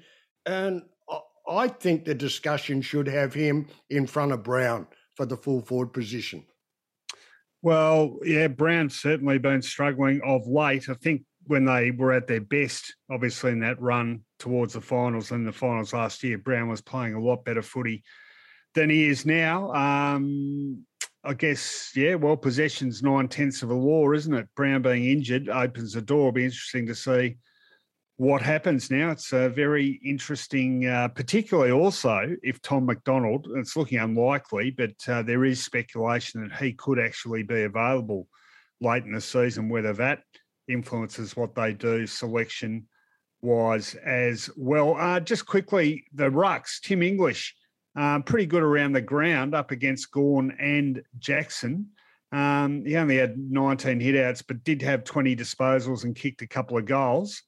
[0.44, 0.82] and
[1.48, 5.92] I think the discussion should have him in front of Brown for the full forward
[5.92, 6.44] position.
[7.62, 10.88] Well, yeah, Brown's certainly been struggling of late.
[10.88, 15.30] I think when they were at their best, obviously in that run towards the finals
[15.30, 18.02] and the finals last year, Brown was playing a lot better footy
[18.74, 19.72] than he is now.
[19.72, 20.84] Um,
[21.24, 24.48] I guess, yeah, well, possession's nine tenths of a law, isn't it?
[24.56, 26.28] Brown being injured opens the door.
[26.28, 27.36] It'll be interesting to see
[28.16, 29.10] what happens now.
[29.10, 35.22] It's a very interesting, uh, particularly also if Tom McDonald, it's looking unlikely, but uh,
[35.22, 38.26] there is speculation that he could actually be available
[38.80, 40.24] late in the season, whether that
[40.68, 42.86] influences what they do selection
[43.42, 44.96] wise as well.
[44.96, 47.54] Uh, just quickly, the Rucks, Tim English,
[47.96, 51.88] um, pretty good around the ground up against Gawn and Jackson.
[52.32, 56.78] Um, he only had 19 hitouts, but did have 20 disposals and kicked a couple
[56.78, 57.42] of goals.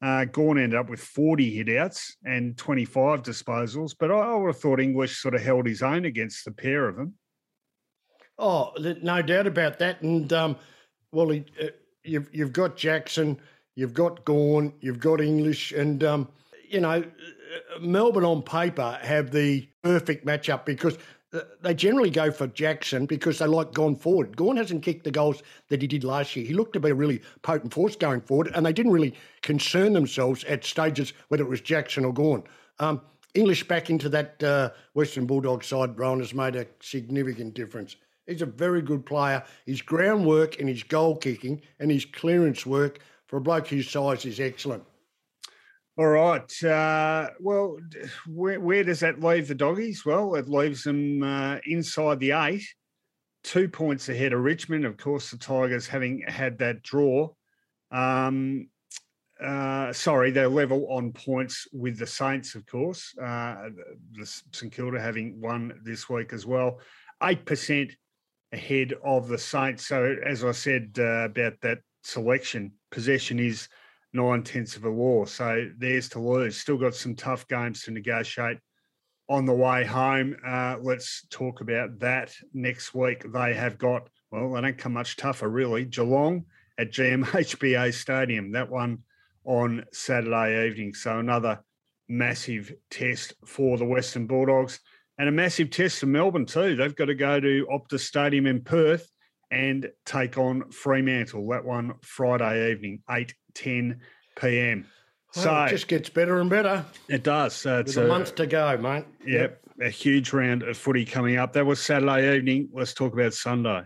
[0.00, 4.58] Uh, Gawn ended up with 40 hitouts and 25 disposals, but I, I would have
[4.58, 7.14] thought English sort of held his own against the pair of them.
[8.38, 8.72] Oh,
[9.02, 10.02] no doubt about that.
[10.02, 10.56] And um,
[11.12, 11.66] well, he, uh,
[12.02, 13.38] you've you've got Jackson,
[13.76, 16.28] you've got Gawn, you've got English, and um,
[16.72, 20.98] you know uh, Melbourne on paper have the perfect matchup because
[21.62, 24.36] they generally go for Jackson because they like Gawn forward.
[24.36, 26.44] Gawn hasn't kicked the goals that he did last year.
[26.44, 29.94] He looked to be a really potent force going forward, and they didn't really concern
[29.94, 32.44] themselves at stages whether it was Jackson or Gawn.
[32.78, 33.00] Um,
[33.34, 37.96] English back into that uh, Western Bulldog side, Brian, has made a significant difference.
[38.26, 39.42] He's a very good player.
[39.64, 44.26] His groundwork and his goal kicking and his clearance work for a bloke his size
[44.26, 44.84] is excellent.
[45.98, 46.64] All right.
[46.64, 47.76] Uh, well,
[48.26, 50.06] where, where, does that leave the doggies?
[50.06, 52.64] Well, it leaves them uh, inside the eight,
[53.44, 54.86] two points ahead of Richmond.
[54.86, 57.28] Of course, the Tigers having had that draw.
[57.90, 58.68] Um,
[59.38, 63.14] uh, sorry, they're level on points with the Saints, of course.
[63.18, 63.68] Uh,
[64.12, 66.80] the St Kilda having won this week as well.
[67.22, 67.92] 8%
[68.54, 69.88] ahead of the Saints.
[69.88, 73.68] So, as I said uh, about that selection, possession is–
[74.12, 75.26] nine tenths of a war.
[75.26, 76.56] So there's to lose.
[76.56, 78.58] Still got some tough games to negotiate
[79.28, 80.36] on the way home.
[80.46, 83.24] Uh, let's talk about that next week.
[83.32, 85.84] They have got, well, they don't come much tougher, really.
[85.84, 86.44] Geelong
[86.78, 88.52] at GMHBA Stadium.
[88.52, 88.98] That one
[89.44, 90.94] on Saturday evening.
[90.94, 91.60] So another
[92.08, 94.80] massive test for the Western Bulldogs
[95.18, 96.76] and a massive test for Melbourne, too.
[96.76, 99.08] They've got to go to Optus Stadium in Perth
[99.52, 101.46] and take on Fremantle.
[101.48, 104.00] That one Friday evening, 8 10
[104.40, 104.86] p.m.
[105.36, 106.84] Well, so it just gets better and better.
[107.08, 107.54] it does.
[107.54, 109.04] So it's There's a month to go, mate.
[109.26, 111.52] Yep, a huge round of footy coming up.
[111.52, 112.68] That was Saturday evening.
[112.72, 113.82] Let's talk about Sunday.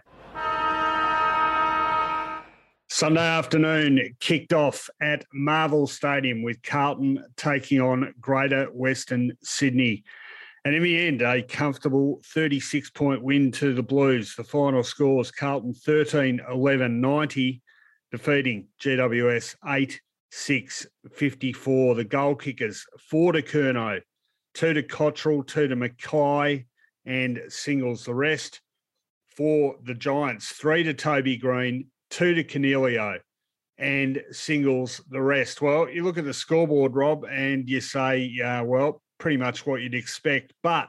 [2.88, 10.04] Sunday afternoon kicked off at Marvel Stadium with Carlton taking on Greater Western Sydney.
[10.66, 14.34] And in the end, a comfortable 36 point win to the Blues.
[14.34, 17.62] The final scores Carlton 13 11 90,
[18.10, 20.00] defeating GWS 8
[20.32, 21.94] 6 54.
[21.94, 24.00] The goal kickers, four to Curnow,
[24.54, 26.64] two to Cottrell, two to McKay,
[27.04, 28.60] and singles the rest.
[29.36, 33.20] For the Giants, three to Toby Greene, two to Coniglio,
[33.78, 35.62] and singles the rest.
[35.62, 39.82] Well, you look at the scoreboard, Rob, and you say, uh, well, pretty much what
[39.82, 40.52] you'd expect.
[40.62, 40.88] But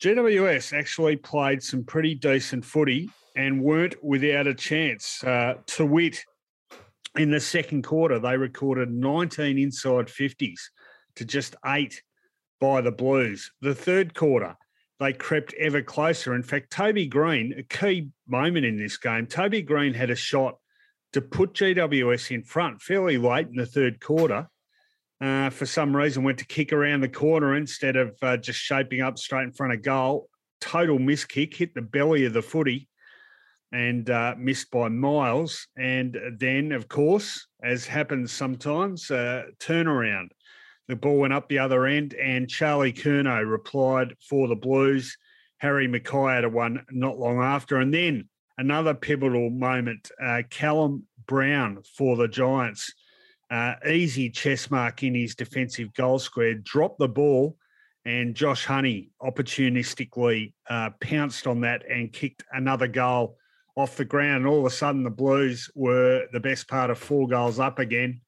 [0.00, 5.22] GWS actually played some pretty decent footy and weren't without a chance.
[5.22, 6.24] Uh, to wit,
[7.16, 10.60] in the second quarter, they recorded 19 inside 50s
[11.16, 12.02] to just eight
[12.60, 13.50] by the Blues.
[13.60, 14.56] The third quarter,
[14.98, 16.34] they crept ever closer.
[16.34, 20.56] In fact, Toby Greene, a key moment in this game, Toby Greene had a shot
[21.12, 24.48] to put GWS in front fairly late in the third quarter.
[25.20, 29.00] Uh, for some reason, went to kick around the corner instead of uh, just shaping
[29.00, 30.28] up straight in front of goal.
[30.60, 32.88] Total miss kick, hit the belly of the footy
[33.72, 35.68] and uh, missed by miles.
[35.76, 40.28] And then, of course, as happens sometimes, uh, turnaround.
[40.88, 45.16] The ball went up the other end, and Charlie Curnow replied for the Blues.
[45.58, 47.78] Harry McKay had a one not long after.
[47.78, 52.92] And then another pivotal moment uh, Callum Brown for the Giants.
[53.50, 57.56] Uh, easy chess mark in his defensive goal square, dropped the ball,
[58.04, 63.36] and Josh Honey opportunistically uh, pounced on that and kicked another goal
[63.76, 64.38] off the ground.
[64.38, 67.78] And all of a sudden, the Blues were the best part of four goals up
[67.78, 68.20] again.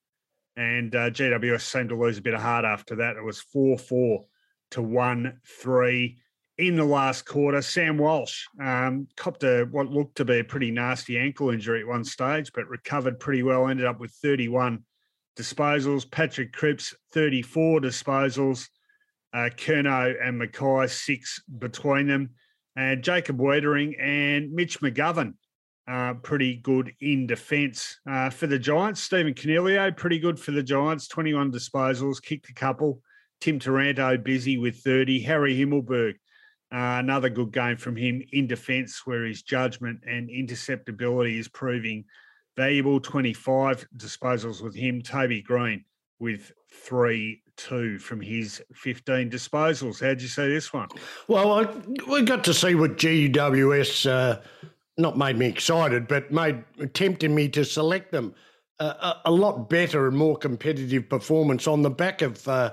[0.57, 3.17] And uh, GWS seemed to lose a bit of heart after that.
[3.17, 4.25] It was 4 4
[4.73, 6.19] to 1 3
[6.59, 7.63] in the last quarter.
[7.63, 11.87] Sam Walsh um, copped a, what looked to be a pretty nasty ankle injury at
[11.87, 14.85] one stage, but recovered pretty well, ended up with 31
[15.39, 16.11] disposals.
[16.11, 18.69] Patrick Cripps, 34 disposals.
[19.33, 22.31] Uh, Curnow and McKay, six between them.
[22.77, 25.35] And Jacob Weitering and Mitch McGovern,
[25.89, 27.99] uh, pretty good in defence.
[28.09, 32.55] Uh, for the Giants, Stephen Coniglio, pretty good for the Giants, 21 disposals, kicked a
[32.55, 33.01] couple.
[33.41, 35.21] Tim Taranto busy with 30.
[35.21, 36.15] Harry Himmelberg,
[36.73, 42.05] uh, another good game from him in defence, where his judgment and interceptability is proving
[42.59, 42.99] valuable.
[43.01, 45.01] 25 disposals with him.
[45.01, 45.85] Toby Greene
[46.19, 50.05] with three, two from his 15 disposals.
[50.05, 50.89] How'd you see this one?
[51.29, 51.69] Well, I,
[52.11, 54.41] we got to see what GWS uh,
[54.97, 58.35] not made me excited, but made tempted me to select them.
[58.81, 62.73] Uh, a, a, lot better and more competitive performance on the back of uh,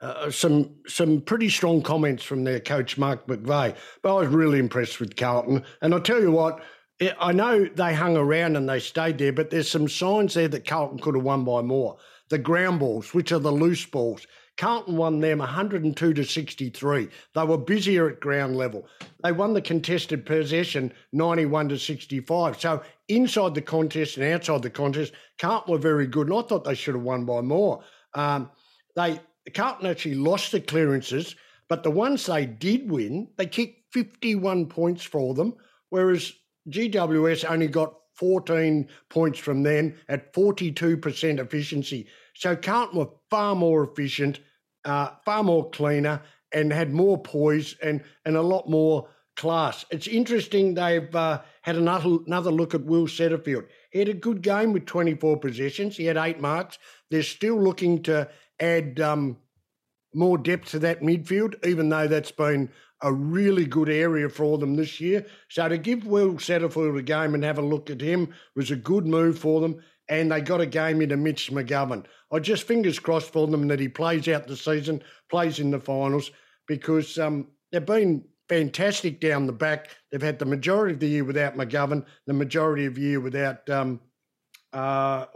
[0.00, 3.74] uh, some some pretty strong comments from their coach Mark McVeigh.
[4.02, 6.62] But I was really impressed with Carlton, and I'll tell you what.
[7.00, 10.66] I know they hung around and they stayed there, but there's some signs there that
[10.66, 11.98] Carlton could have won by more.
[12.28, 14.26] The ground balls, which are the loose balls,
[14.56, 17.08] Carlton won them 102 to 63.
[17.34, 18.88] They were busier at ground level.
[19.22, 22.60] They won the contested possession 91 to 65.
[22.60, 26.64] So inside the contest and outside the contest, Carlton were very good, and I thought
[26.64, 27.84] they should have won by more.
[28.14, 28.50] Um,
[28.96, 29.20] they
[29.54, 31.36] Carlton actually lost the clearances,
[31.68, 35.54] but the ones they did win, they kicked 51 points for them,
[35.90, 36.32] whereas
[36.70, 42.08] GWS only got 14 points from them at 42% efficiency.
[42.34, 44.40] So Carlton were far more efficient
[44.84, 49.84] uh, far more cleaner and had more poise and, and a lot more class.
[49.90, 53.66] It's interesting they've uh, had another, another look at Will Setterfield.
[53.90, 55.96] He had a good game with 24 possessions.
[55.96, 56.78] He had eight marks.
[57.10, 59.36] They're still looking to add um,
[60.14, 62.70] more depth to that midfield, even though that's been
[63.02, 65.24] a really good area for them this year.
[65.48, 68.76] So to give Will Setterfield a game and have a look at him was a
[68.76, 72.04] good move for them and they got a game into Mitch McGovern.
[72.32, 75.80] I just fingers crossed for them that he plays out the season, plays in the
[75.80, 76.30] finals,
[76.66, 79.90] because um, they've been fantastic down the back.
[80.10, 83.68] They've had the majority of the year without McGovern, the majority of the year without
[83.68, 84.00] um,
[84.72, 85.26] uh.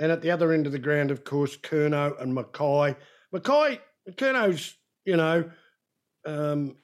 [0.00, 2.96] And at the other end of the ground, of course, Curnow and McKay.
[3.32, 3.78] McKay,
[4.16, 5.48] Curnow's, you know,
[6.26, 6.76] um,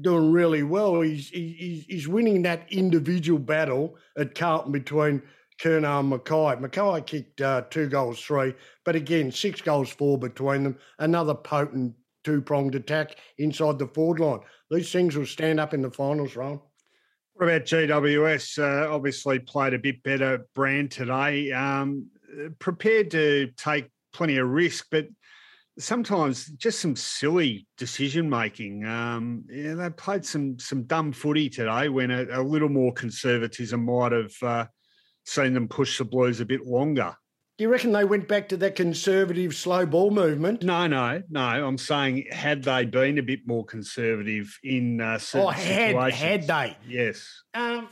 [0.00, 1.00] doing really well.
[1.00, 5.22] He's, he's, he's winning that individual battle at Carlton between
[5.60, 6.60] Curnow and McKay.
[6.60, 8.54] McKay kicked uh, two goals, three,
[8.84, 10.78] but again, six goals, four between them.
[10.98, 11.94] Another potent
[12.24, 14.40] two pronged attack inside the forward line.
[14.70, 16.60] These things will stand up in the finals, Ron.
[17.34, 18.58] What about GWS?
[18.58, 21.50] Uh, obviously, played a bit better brand today.
[21.52, 22.08] Um,
[22.58, 25.08] prepared to take plenty of risk, but
[25.78, 28.84] sometimes just some silly decision making.
[28.84, 33.84] Um, yeah, they played some some dumb footy today when a, a little more conservatism
[33.84, 34.66] might have uh,
[35.24, 37.16] seen them push the Blues a bit longer.
[37.58, 40.62] Do you reckon they went back to that conservative slow ball movement?
[40.62, 41.40] No, no, no.
[41.42, 46.20] I'm saying had they been a bit more conservative in uh, certain oh, had, situations,
[46.20, 46.76] had they?
[46.88, 47.42] Yes.
[47.52, 47.88] Um,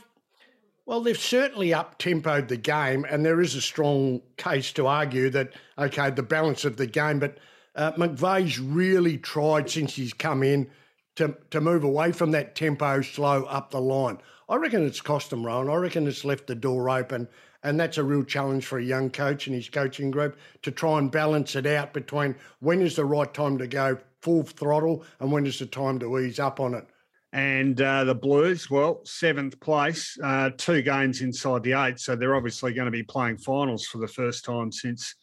[0.87, 5.29] well, they've certainly up tempoed the game, and there is a strong case to argue
[5.29, 7.37] that okay, the balance of the game, but
[7.75, 10.69] uh, McVeigh's really tried since he's come in
[11.15, 14.17] to, to move away from that tempo slow up the line.
[14.49, 15.69] I reckon it's cost him, Rowan.
[15.69, 17.27] I reckon it's left the door open.
[17.63, 20.97] And that's a real challenge for a young coach and his coaching group to try
[20.97, 25.31] and balance it out between when is the right time to go full throttle and
[25.31, 26.85] when is the time to ease up on it.
[27.33, 31.99] And uh, the Blues, well, seventh place, uh, two games inside the eight.
[31.99, 35.15] So they're obviously going to be playing finals for the first time since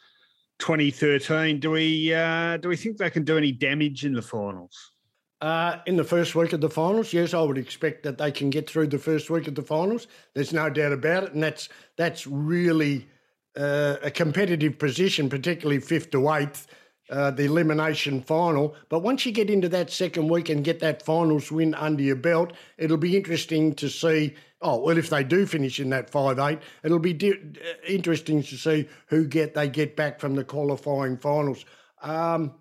[0.58, 1.60] 2013.
[1.60, 4.92] Do we uh, do we think they can do any damage in the finals?
[5.40, 8.50] Uh, in the first week of the finals, yes, I would expect that they can
[8.50, 10.08] get through the first week of the finals.
[10.34, 13.06] There's no doubt about it, and that's that's really
[13.56, 16.66] uh, a competitive position, particularly fifth to eighth,
[17.10, 18.74] uh, the elimination final.
[18.88, 22.16] But once you get into that second week and get that finals win under your
[22.16, 26.38] belt, it'll be interesting to see Oh well, if they do finish in that five
[26.38, 30.44] eight, it'll be di- uh, interesting to see who get they get back from the
[30.44, 31.64] qualifying finals.
[32.02, 32.54] Um,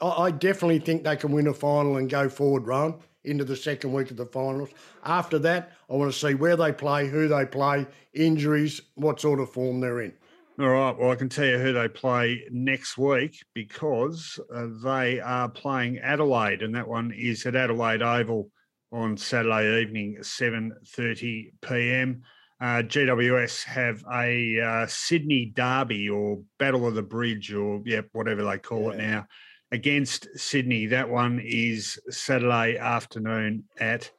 [0.00, 3.56] I, I, definitely think they can win a final and go forward, run into the
[3.56, 4.70] second week of the finals.
[5.04, 9.40] After that, I want to see where they play, who they play, injuries, what sort
[9.40, 10.12] of form they're in.
[10.58, 10.96] All right.
[10.96, 15.98] Well, I can tell you who they play next week because uh, they are playing
[15.98, 18.50] Adelaide, and that one is at Adelaide Oval
[18.96, 22.22] on Saturday evening, 7.30 p.m.
[22.58, 28.42] Uh, GWS have a uh, Sydney Derby or Battle of the Bridge or yeah, whatever
[28.42, 28.92] they call yeah.
[28.92, 29.26] it now
[29.70, 30.86] against Sydney.
[30.86, 34.10] That one is Saturday afternoon at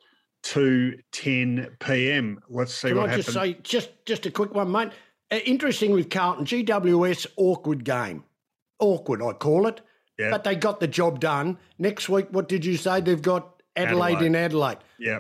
[0.43, 2.39] 2.10 p.m.
[2.47, 3.25] Let's see Can what I happens.
[3.25, 4.89] just say, just, just a quick one, mate.
[5.31, 8.23] Uh, interesting with Carlton, GWS, awkward game.
[8.79, 9.81] Awkward, I call it.
[10.19, 10.29] Yeah.
[10.29, 11.57] But they got the job done.
[11.79, 13.01] Next week, what did you say?
[13.01, 14.25] They've got Adelaide, Adelaide.
[14.25, 14.77] in Adelaide.
[14.99, 15.19] Yeah.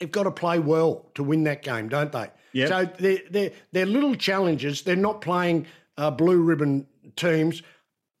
[0.00, 2.28] They've got to play well to win that game, don't they?
[2.52, 2.68] Yeah.
[2.68, 4.82] So they're, they're, they're little challenges.
[4.82, 5.66] They're not playing
[5.96, 7.62] uh, blue ribbon teams,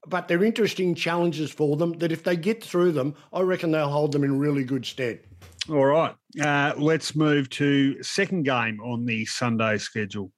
[0.06, 3.88] but they're interesting challenges for them that if they get through them, I reckon they'll
[3.88, 5.20] hold them in really good stead.
[5.68, 6.14] All right.
[6.40, 10.30] Uh, let's move to second game on the Sunday schedule.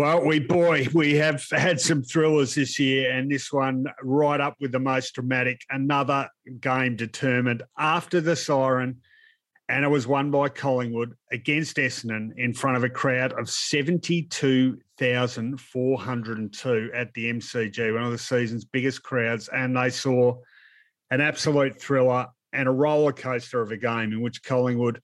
[0.00, 4.56] Well, we boy, we have had some thrillers this year, and this one right up
[4.58, 5.60] with the most dramatic.
[5.68, 9.02] Another game determined after the siren,
[9.68, 14.78] and it was won by Collingwood against Essendon in front of a crowd of seventy-two
[14.96, 19.76] thousand four hundred and two at the MCG, one of the season's biggest crowds, and
[19.76, 20.34] they saw
[21.10, 25.02] an absolute thriller and a roller coaster of a game in which Collingwood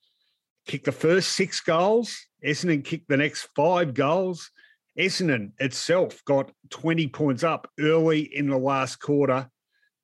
[0.66, 4.50] kicked the first six goals, Essendon kicked the next five goals
[4.98, 9.48] Essendon itself got 20 points up early in the last quarter,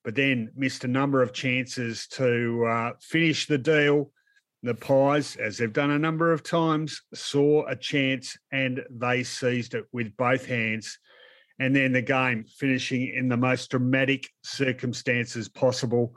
[0.05, 4.11] but then missed a number of chances to uh, finish the deal.
[4.62, 9.74] The Pies, as they've done a number of times, saw a chance and they seized
[9.74, 10.99] it with both hands.
[11.59, 16.14] And then the game finishing in the most dramatic circumstances possible.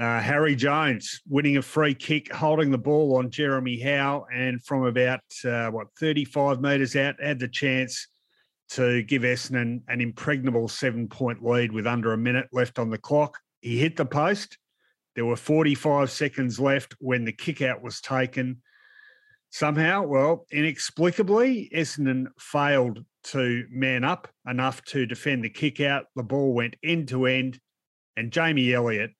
[0.00, 4.84] Uh, Harry Jones winning a free kick, holding the ball on Jeremy Howe, and from
[4.84, 8.08] about uh, what 35 metres out, had the chance
[8.70, 12.96] to give Essendon an impregnable seven point lead with under a minute left on the
[12.96, 13.38] clock.
[13.60, 14.56] He hit the post.
[15.16, 18.62] There were 45 seconds left when the kick out was taken.
[19.50, 26.06] Somehow, well, inexplicably, Essendon failed to man up enough to defend the kick out.
[26.16, 27.60] The ball went end to end,
[28.16, 29.10] and Jamie Elliott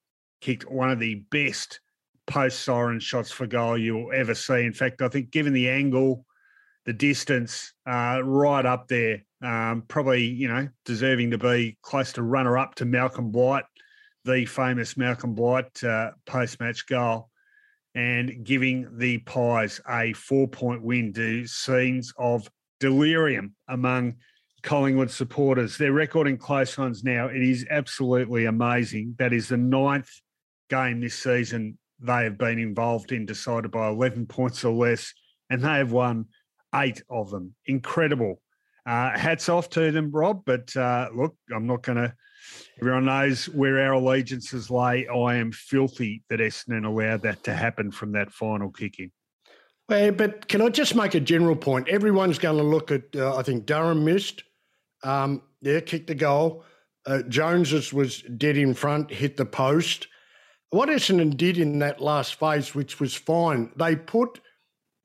[0.40, 1.80] kicked one of the best
[2.26, 4.64] post siren shots for goal you'll ever see.
[4.64, 6.24] In fact, I think given the angle,
[6.86, 12.22] the distance, uh, right up there um, probably, you know, deserving to be close to
[12.22, 13.64] runner up to Malcolm Blight,
[14.24, 17.30] the famous Malcolm Blight uh, post match goal,
[17.94, 22.48] and giving the Pies a four point win to scenes of
[22.80, 24.14] delirium among
[24.62, 25.78] Collingwood supporters.
[25.78, 27.28] They're recording close ones now.
[27.28, 29.16] It is absolutely amazing.
[29.18, 30.10] That is the ninth
[30.70, 35.12] game this season they have been involved in, decided by 11 points or less,
[35.50, 36.26] and they have won
[36.74, 37.54] eight of them.
[37.66, 38.40] Incredible.
[38.86, 40.42] Uh, hats off to them, Rob.
[40.46, 42.14] But uh, look, I'm not going to.
[42.80, 45.06] Everyone knows where our allegiances lay.
[45.06, 49.12] I am filthy that Essendon allowed that to happen from that final kick in.
[49.88, 51.88] Well, but can I just make a general point?
[51.88, 54.44] Everyone's going to look at, uh, I think Durham missed.
[55.02, 56.64] Um, yeah, kicked the goal.
[57.04, 60.06] Uh, Jones was dead in front, hit the post.
[60.70, 64.40] What Essendon did in that last phase, which was fine, they put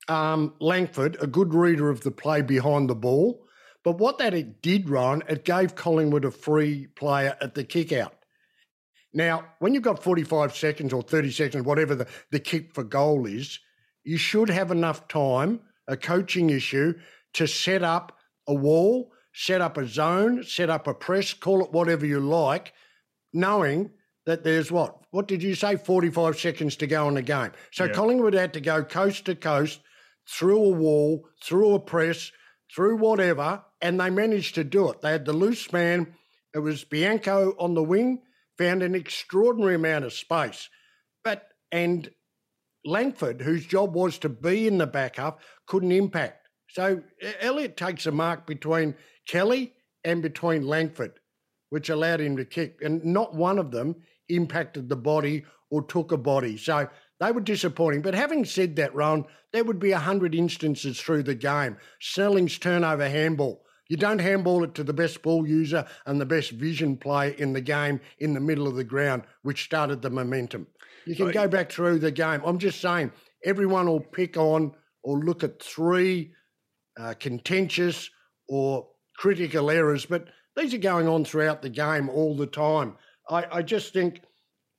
[0.08, 3.44] um, Langford, a good reader of the play, behind the ball.
[3.82, 7.92] But what that it did, Ryan, it gave Collingwood a free player at the kick
[7.92, 8.14] out.
[9.12, 13.26] Now, when you've got 45 seconds or 30 seconds, whatever the, the kick for goal
[13.26, 13.58] is,
[14.04, 16.94] you should have enough time, a coaching issue,
[17.34, 21.72] to set up a wall, set up a zone, set up a press, call it
[21.72, 22.72] whatever you like,
[23.32, 23.90] knowing
[24.26, 24.98] that there's what?
[25.12, 25.76] What did you say?
[25.76, 27.52] 45 seconds to go in the game.
[27.72, 27.92] So yeah.
[27.92, 29.80] Collingwood had to go coast to coast
[30.28, 32.32] through a wall, through a press,
[32.74, 35.00] through whatever, and they managed to do it.
[35.00, 36.14] They had the loose man.
[36.54, 38.22] It was Bianco on the wing,
[38.58, 40.68] found an extraordinary amount of space.
[41.22, 42.10] But, and
[42.84, 46.48] Langford, whose job was to be in the backup, couldn't impact.
[46.70, 47.02] So
[47.40, 48.96] Elliott takes a mark between
[49.28, 51.20] Kelly and between Langford,
[51.70, 52.78] which allowed him to kick.
[52.82, 53.96] And not one of them
[54.28, 56.56] impacted the body or took a body.
[56.56, 56.88] So
[57.20, 58.02] they were disappointing.
[58.02, 61.76] But having said that, Ron, there would be 100 instances through the game.
[62.00, 63.62] Snelling's turnover handball.
[63.88, 67.52] You don't handball it to the best ball user and the best vision player in
[67.52, 70.66] the game in the middle of the ground, which started the momentum.
[71.06, 72.42] You can go back through the game.
[72.44, 73.12] I'm just saying,
[73.44, 74.72] everyone will pick on
[75.04, 76.32] or look at three
[76.98, 78.10] uh, contentious
[78.48, 82.96] or critical errors, but these are going on throughout the game all the time.
[83.28, 84.22] I, I just think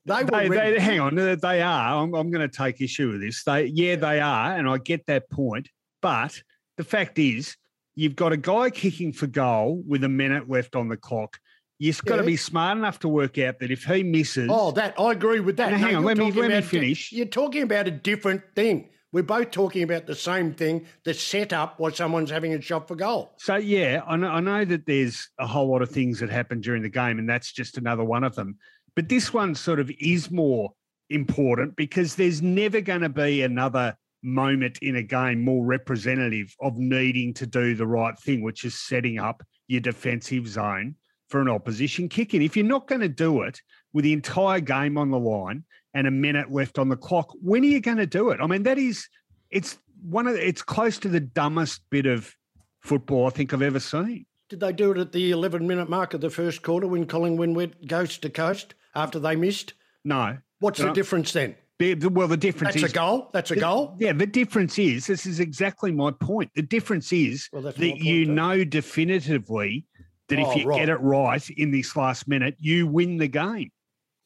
[0.05, 2.03] they, they, they hang on, they are.
[2.03, 3.43] I'm, I'm going to take issue with this.
[3.43, 5.69] They, yeah, they are, and I get that point.
[6.01, 6.41] But
[6.77, 7.57] the fact is,
[7.95, 11.37] you've got a guy kicking for goal with a minute left on the clock.
[11.79, 12.21] You've got yeah.
[12.21, 14.49] to be smart enough to work out that if he misses.
[14.51, 15.73] Oh, that I agree with that.
[15.73, 17.11] Hang on, let me let me finish.
[17.11, 18.89] You're talking about a different thing.
[19.17, 20.85] We're both talking about the same thing.
[21.03, 23.33] The setup while someone's having a shot for goal.
[23.37, 26.61] So yeah, I know, I know that there's a whole lot of things that happen
[26.61, 28.59] during the game, and that's just another one of them.
[28.95, 30.69] But this one sort of is more
[31.09, 36.77] important because there's never going to be another moment in a game more representative of
[36.77, 40.93] needing to do the right thing, which is setting up your defensive zone
[41.27, 42.43] for an opposition kick in.
[42.43, 43.59] If you're not going to do it
[43.93, 45.63] with the entire game on the line
[45.93, 48.39] and a minute left on the clock, when are you going to do it?
[48.41, 49.07] I mean, that is,
[49.49, 52.33] it's one of, it's close to the dumbest bit of
[52.81, 54.25] football I think I've ever seen.
[54.49, 57.55] Did they do it at the 11 minute mark of the first quarter when Collingwood
[57.55, 59.73] went coast to coast after they missed?
[60.05, 60.37] No.
[60.59, 61.55] What's the difference then?
[61.79, 63.29] Well, the difference That's is a goal.
[63.33, 63.95] That's a the, goal.
[63.99, 66.49] Yeah, the difference is this is exactly my point.
[66.55, 68.31] The difference is well, that you too.
[68.31, 69.85] know definitively
[70.29, 70.79] that oh, if you right.
[70.79, 73.71] get it right in this last minute, you win the game.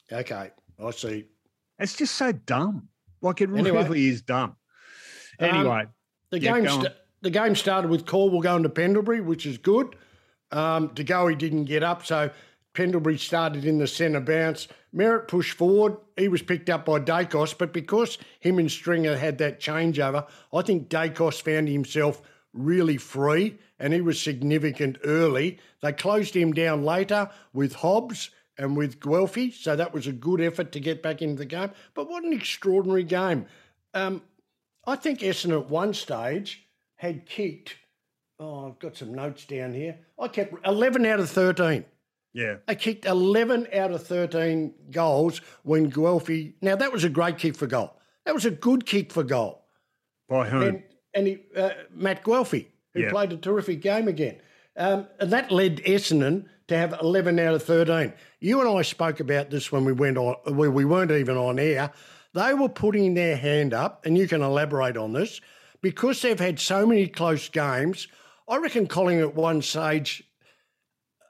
[0.09, 0.51] Okay,
[0.81, 1.25] I see.
[1.81, 2.87] It's just so dumb.
[3.21, 4.55] Like it anyway, really is dumb.
[5.39, 5.89] Um, anyway, um,
[6.29, 9.95] the yeah, game st- the game started with Caldwell going to Pendlebury, which is good.
[10.51, 12.31] Um, De Goey didn't get up, so
[12.73, 14.67] Pendlebury started in the centre bounce.
[14.93, 15.97] Merrett pushed forward.
[16.17, 20.61] He was picked up by Daicos, but because him and Stringer had that changeover, I
[20.61, 22.21] think Daicos found himself
[22.53, 25.59] really free and he was significant early.
[25.81, 28.29] They closed him down later with Hobbs
[28.61, 31.71] and with Guelfi, so that was a good effort to get back into the game.
[31.93, 33.45] But what an extraordinary game.
[33.93, 34.21] Um,
[34.85, 37.75] I think Essendon at one stage had kicked,
[38.39, 39.97] oh, I've got some notes down here.
[40.19, 41.85] I kept 11 out of 13.
[42.33, 42.57] Yeah.
[42.67, 46.53] They kicked 11 out of 13 goals when Guelfi.
[46.61, 47.93] Now, that was a great kick for goal.
[48.25, 49.65] That was a good kick for goal.
[50.29, 50.61] By whom?
[50.61, 50.83] And,
[51.13, 53.11] and he, uh, Matt Guelfi who yep.
[53.11, 54.37] played a terrific game again.
[54.77, 58.13] Um, and that led Essendon to have 11 out of 13.
[58.39, 61.59] You and I spoke about this when we went on, where we weren't even on
[61.59, 61.91] air.
[62.33, 65.41] They were putting their hand up, and you can elaborate on this,
[65.81, 68.07] because they've had so many close games.
[68.47, 70.23] I reckon Collingwood at one stage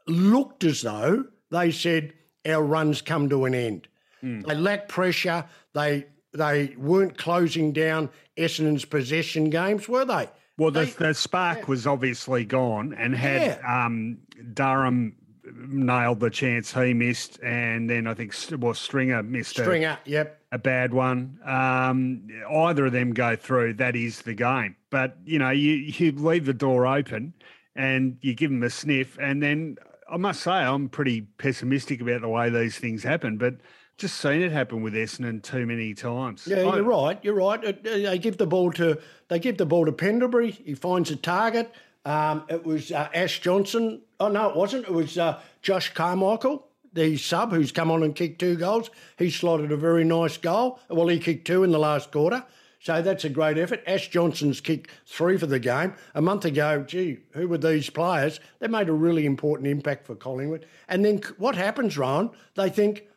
[0.08, 2.14] looked as though they said,
[2.46, 3.88] Our run's come to an end.
[4.24, 4.46] Mm.
[4.46, 5.46] They lacked pressure.
[5.74, 10.30] They they weren't closing down Essendon's possession games, were they?
[10.58, 11.66] Well, the, they, the spark yeah.
[11.66, 13.86] was obviously gone, and had yeah.
[13.86, 14.20] um,
[14.54, 15.16] Durham
[15.46, 20.42] nailed the chance he missed, and then I think well Stringer missed Stringer, a, yep,
[20.52, 21.40] a bad one.
[21.46, 24.76] Um, either of them go through, that is the game.
[24.90, 27.34] But you know, you you leave the door open,
[27.76, 29.78] and you give them a sniff, and then
[30.12, 33.56] I must say I'm pretty pessimistic about the way these things happen, but
[33.98, 36.48] just seen it happen with Essendon too many times.
[36.48, 37.20] Yeah, I, you're right.
[37.22, 37.84] You're right.
[37.84, 40.52] They give the ball to they give the ball to Pendlebury.
[40.52, 41.72] He finds a target.
[42.04, 44.02] Um, it was uh, Ash Johnson.
[44.22, 44.86] Oh no, it wasn't.
[44.86, 48.92] It was uh, Josh Carmichael, the sub, who's come on and kicked two goals.
[49.18, 50.80] He slotted a very nice goal.
[50.90, 52.46] Well, he kicked two in the last quarter.
[52.80, 53.82] So that's a great effort.
[53.88, 55.96] Ash Johnson's kicked three for the game.
[56.14, 58.40] A month ago, gee, who were these players?
[58.60, 60.68] They made a really important impact for Collingwood.
[60.88, 62.30] And then what happens, Ron?
[62.54, 63.08] They think,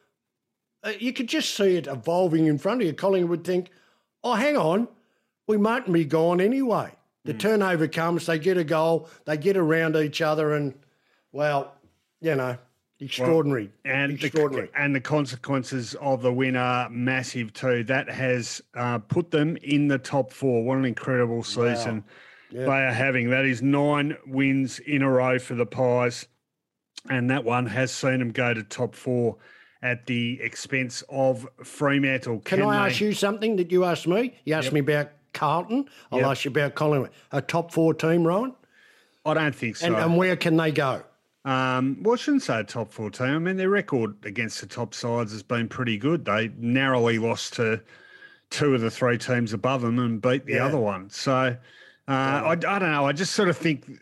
[0.82, 2.94] uh, you could just see it evolving in front of you.
[2.94, 3.68] Collingwood think,
[4.22, 4.88] oh, hang on,
[5.46, 6.94] we mightn't be gone anyway.
[7.26, 7.40] The mm.
[7.40, 10.74] turnover comes, they get a goal, they get around each other, and,
[11.35, 11.74] well,
[12.20, 12.57] you know,
[13.01, 13.70] extraordinary.
[13.85, 14.68] Well, and extraordinary.
[14.68, 17.82] The, and the consequences of the win are massive too.
[17.85, 20.64] That has uh, put them in the top four.
[20.64, 22.05] What an incredible season
[22.53, 22.61] wow.
[22.61, 22.66] yep.
[22.66, 23.30] they are having.
[23.30, 26.28] That is nine wins in a row for the Pies,
[27.11, 29.37] and that one has seen them go to top four
[29.82, 32.41] at the expense of Fremantle.
[32.41, 32.93] Can, Can I they...
[32.93, 34.35] ask you something that you asked me?
[34.45, 34.74] You asked yep.
[34.74, 35.87] me about Carlton.
[36.12, 36.28] I'll yep.
[36.28, 37.11] ask you about Collingwood.
[37.32, 38.55] A top four team, Ryan?
[39.26, 39.87] I don't think so.
[39.87, 41.03] And, and where can they go?
[41.45, 43.26] Um, well, I shouldn't say a top four team.
[43.26, 46.24] I mean, their record against the top sides has been pretty good.
[46.24, 47.82] They narrowly lost to
[48.51, 50.66] two of the three teams above them and beat the yeah.
[50.66, 51.11] other one.
[51.11, 51.57] So
[52.07, 53.07] uh, I, I, don't know.
[53.07, 54.01] I just sort of think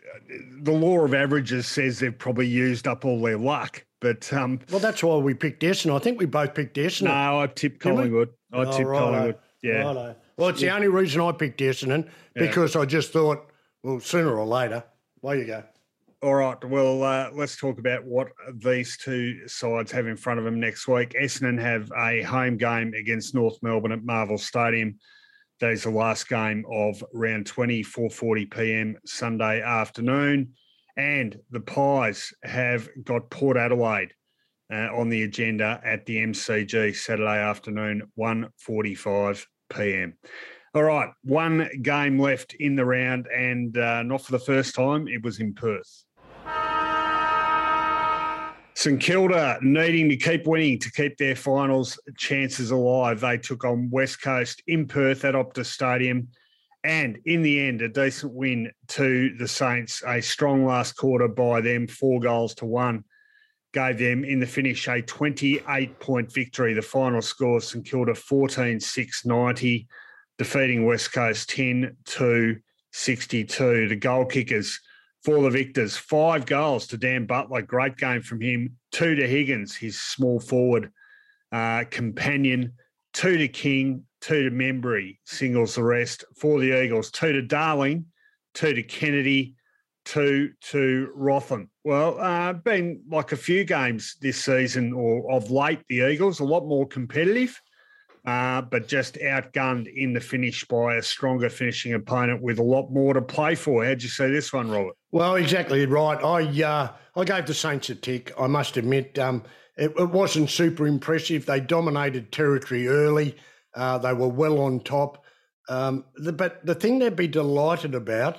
[0.61, 3.83] the law of averages says they've probably used up all their luck.
[3.99, 5.95] But um, well, that's why we picked Essendon.
[5.95, 7.03] I think we both picked Essendon.
[7.03, 8.29] No, I tipped Collingwood.
[8.51, 9.37] I oh, tipped Collingwood.
[9.61, 9.83] Yeah.
[9.83, 10.15] Righto.
[10.37, 12.81] Well, it's the only reason I picked Essendon because yeah.
[12.81, 13.49] I just thought,
[13.81, 14.83] well, sooner or later,
[15.21, 15.63] there you go.
[16.23, 16.63] All right.
[16.63, 20.87] Well, uh, let's talk about what these two sides have in front of them next
[20.87, 21.15] week.
[21.21, 24.99] Essendon have a home game against North Melbourne at Marvel Stadium.
[25.59, 28.97] That is the last game of round 20, 4.40 p.m.
[29.05, 30.53] Sunday afternoon.
[30.95, 34.13] And the Pies have got Port Adelaide
[34.71, 39.45] uh, on the agenda at the MCG Saturday afternoon, 1.45
[39.75, 40.13] p.m.
[40.73, 45.09] All right, one game left in the round, and uh, not for the first time,
[45.09, 46.05] it was in Perth.
[48.75, 53.19] St Kilda needing to keep winning to keep their finals chances alive.
[53.19, 56.27] They took on West Coast in Perth at Optus Stadium.
[56.83, 60.03] And in the end, a decent win to the Saints.
[60.05, 63.03] A strong last quarter by them, four goals to one,
[63.73, 66.73] gave them in the finish a 28 point victory.
[66.73, 69.87] The final score St Kilda 14 6 90,
[70.37, 72.57] defeating West Coast 10 2
[72.91, 73.87] 62.
[73.87, 74.79] The goal kickers
[75.23, 75.95] for the Victors.
[75.95, 77.61] Five goals to Dan Butler.
[77.61, 78.77] Great game from him.
[78.91, 80.91] Two to Higgins, his small forward
[81.51, 82.73] uh, companion.
[83.13, 84.03] Two to King.
[84.21, 85.17] Two to Membrey.
[85.25, 87.11] Singles the rest for the Eagles.
[87.11, 88.05] Two to Darling.
[88.53, 89.55] Two to Kennedy.
[90.05, 91.69] Two to Rotham.
[91.85, 96.45] Well, uh, been like a few games this season or of late, the Eagles, a
[96.45, 97.59] lot more competitive
[98.25, 102.89] uh, but just outgunned in the finish by a stronger finishing opponent with a lot
[102.89, 103.85] more to play for.
[103.85, 104.95] How'd you see this one, Robert?
[105.11, 106.23] Well, exactly right.
[106.23, 108.31] I uh, I gave the Saints a tick.
[108.39, 109.43] I must admit, um,
[109.77, 111.45] it, it, wasn't super impressive.
[111.45, 113.35] They dominated territory early.
[113.75, 115.23] Uh, they were well on top.
[115.69, 118.37] Um, the, but the thing they'd be delighted about,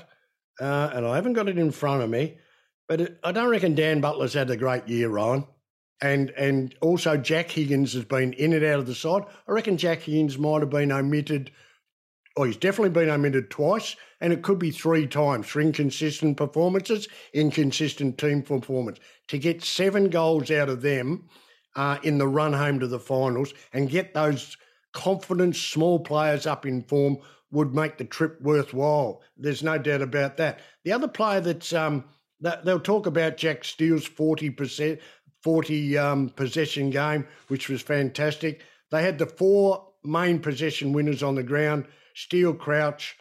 [0.60, 2.38] uh, and I haven't got it in front of me,
[2.88, 5.44] but it, I don't reckon Dan Butler's had a great year, Ryan
[6.04, 9.22] and and also Jack Higgins has been in and out of the side.
[9.48, 11.50] I reckon Jack Higgins might have been omitted.
[12.36, 17.08] Oh, he's definitely been omitted twice, and it could be three times for inconsistent performances,
[17.32, 18.98] inconsistent team performance.
[19.28, 21.30] To get seven goals out of them
[21.74, 24.58] uh, in the run home to the finals and get those
[24.92, 27.16] confident small players up in form
[27.50, 29.22] would make the trip worthwhile.
[29.38, 30.60] There's no doubt about that.
[30.84, 32.04] The other player that's um,
[32.40, 35.00] they'll talk about Jack Steele's 40%,
[35.44, 38.62] 40 um, possession game, which was fantastic.
[38.90, 43.16] They had the four main possession winners on the ground Steele, Crouch,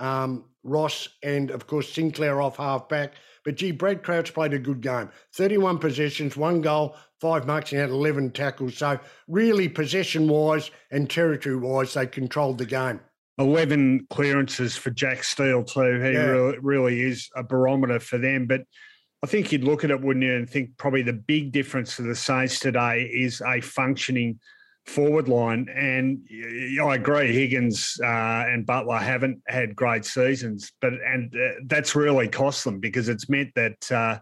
[0.00, 3.12] um, Ross, and of course Sinclair off half back.
[3.44, 7.80] But gee, Brad Crouch played a good game 31 possessions, one goal, five marks, and
[7.80, 8.76] had 11 tackles.
[8.76, 8.98] So,
[9.28, 13.00] really, possession wise and territory wise, they controlled the game.
[13.38, 16.00] 11 clearances for Jack Steele, too.
[16.00, 16.24] He yeah.
[16.24, 18.46] really, really is a barometer for them.
[18.46, 18.62] But
[19.22, 22.02] I think you'd look at it, wouldn't you, and think probably the big difference to
[22.02, 24.38] the Saints today is a functioning
[24.86, 25.68] forward line.
[25.74, 26.26] And
[26.82, 28.06] I agree, Higgins uh,
[28.48, 33.28] and Butler haven't had great seasons, but and uh, that's really cost them because it's
[33.28, 33.92] meant that.
[33.92, 34.18] Uh,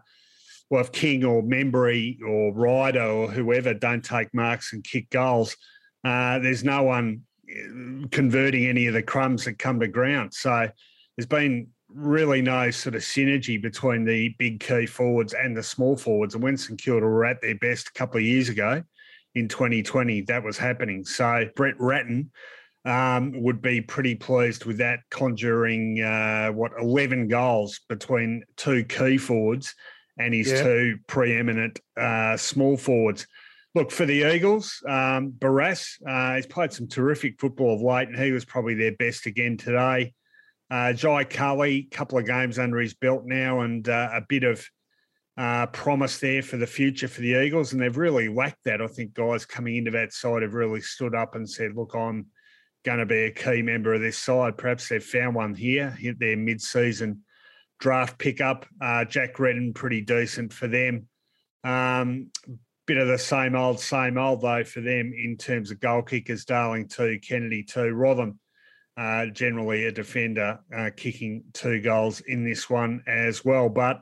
[0.69, 5.55] well, if King or Membrey or Ryder or whoever don't take marks and kick goals,
[6.03, 10.33] uh, there's no one uh, converting any of the crumbs that come to ground.
[10.33, 10.67] So
[11.15, 11.67] there's been
[11.97, 16.35] really no sort of synergy between the big key forwards and the small forwards.
[16.35, 18.83] And when St Kilda were at their best a couple of years ago
[19.35, 21.03] in 2020, that was happening.
[21.03, 22.31] So Brett Ratten
[22.85, 29.17] um, would be pretty pleased with that, conjuring uh, what 11 goals between two key
[29.17, 29.73] forwards
[30.19, 30.63] and his yeah.
[30.63, 33.27] two preeminent uh, small forwards.
[33.75, 38.17] Look, for the Eagles, um, Barrass, uh, he's played some terrific football of late, and
[38.17, 40.13] he was probably their best again today.
[40.69, 44.65] Uh, Jai Culley, couple of games under his belt now, and uh, a bit of
[45.37, 48.81] uh, promise there for the future for the Eagles, and they've really lacked that.
[48.81, 52.27] I think guys coming into that side have really stood up and said, "Look, I'm
[52.83, 56.19] going to be a key member of this side." Perhaps they've found one here, hit
[56.19, 57.23] their mid-season
[57.79, 58.65] draft pickup.
[58.81, 61.07] Uh, Jack Redden, pretty decent for them.
[61.63, 62.31] Um,
[62.87, 66.45] bit of the same old, same old though for them in terms of goal kickers.
[66.45, 68.39] Darling two, Kennedy two, Rotham.
[68.97, 73.69] Uh, generally a defender uh, kicking two goals in this one as well.
[73.69, 74.01] But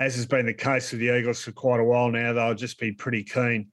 [0.00, 2.80] as has been the case with the Eagles for quite a while now, they'll just
[2.80, 3.68] be pretty keen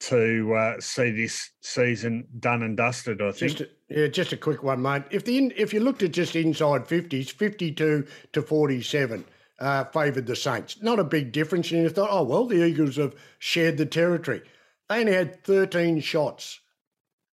[0.00, 3.22] to uh, see this season done and dusted.
[3.22, 3.56] I think.
[3.56, 5.04] Just a, yeah, just a quick one, mate.
[5.10, 9.24] If the if you looked at just inside fifties, fifty-two to forty-seven.
[9.60, 10.82] Uh, favoured the Saints.
[10.82, 11.70] Not a big difference.
[11.70, 14.42] And you thought, oh, well, the Eagles have shared the territory.
[14.88, 16.58] They only had 13 shots.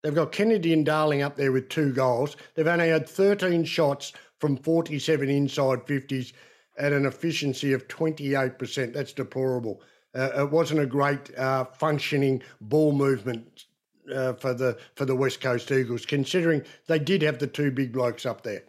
[0.04, 2.36] They've got Kennedy and Darling up there with two goals.
[2.56, 6.34] They've only had 13 shots from 47 inside 50s
[6.78, 8.94] at an efficiency of 28%.
[8.94, 9.82] That's deplorable.
[10.16, 13.66] Uh, it wasn't a great uh, functioning ball movement
[14.14, 17.94] uh, for the for the West Coast Eagles, considering they did have the two big
[17.94, 18.64] blokes up there.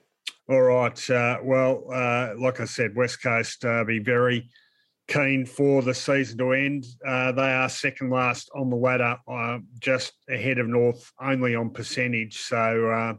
[0.49, 1.11] All right.
[1.11, 4.49] Uh, well, uh, like I said, West Coast uh, be very
[5.13, 6.87] keen for the season to end.
[7.07, 11.71] Uh, they are second last on the ladder, uh, just ahead of North, only on
[11.71, 12.39] percentage.
[12.39, 13.15] So uh,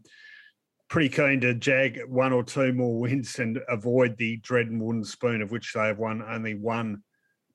[0.90, 5.04] pretty keen to jag one or two more wins and avoid the dread and wooden
[5.04, 7.04] spoon, of which they have won only one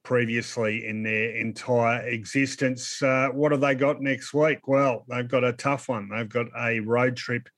[0.05, 3.03] previously in their entire existence.
[3.03, 4.68] Uh, what have they got next week?
[4.68, 6.09] Well, they've got a tough one.
[6.09, 7.49] They've got a road trip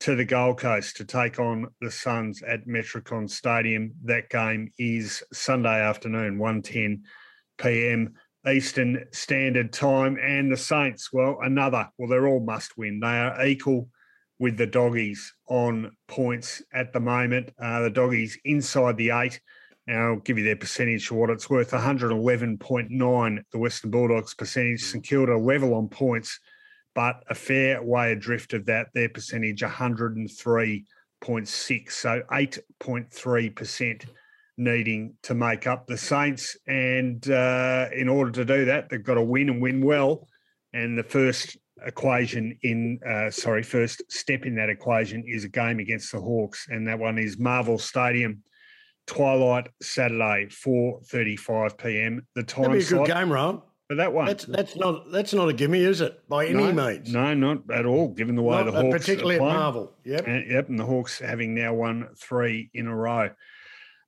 [0.00, 3.92] to the Gold Coast to take on the Suns at Metricon Stadium.
[4.04, 7.00] That game is Sunday afternoon, 1.10
[7.58, 8.14] p.m.
[8.46, 10.16] Eastern Standard Time.
[10.22, 13.00] And the Saints, well, another, well, they're all must win.
[13.00, 13.88] They are equal
[14.38, 17.50] with the doggies on points at the moment.
[17.60, 19.40] Uh, the doggies inside the eight.
[19.88, 24.82] Now, I'll give you their percentage for what it's worth 111.9, the Western Bulldogs percentage.
[24.82, 26.38] St Kilda level on points,
[26.98, 31.92] but a fair way adrift of that, their percentage 103.6.
[31.92, 34.06] So 8.3%
[34.56, 36.56] needing to make up the Saints.
[36.66, 40.26] And uh, in order to do that, they've got to win and win well.
[40.72, 45.78] And the first equation in uh, sorry first step in that equation is a game
[45.78, 48.42] against the Hawks, and that one is Marvel Stadium,
[49.06, 52.26] twilight Saturday, four thirty-five p.m.
[52.34, 53.62] The time That'd be a good game, Ron.
[53.88, 56.20] But that one, that's that's not that's not a gimme, is it?
[56.28, 57.10] By any no, means?
[57.10, 58.08] No, not at all.
[58.08, 61.18] Given the way not, the Hawks, particularly at Marvel, yep, and, yep, and the Hawks
[61.18, 63.30] having now won three in a row.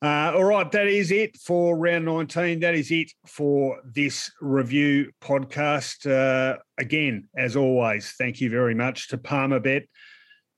[0.02, 2.60] Uh, all right, that is it for round 19.
[2.60, 6.10] That is it for this review podcast.
[6.10, 9.84] Uh, again, as always, thank you very much to Palmerbet.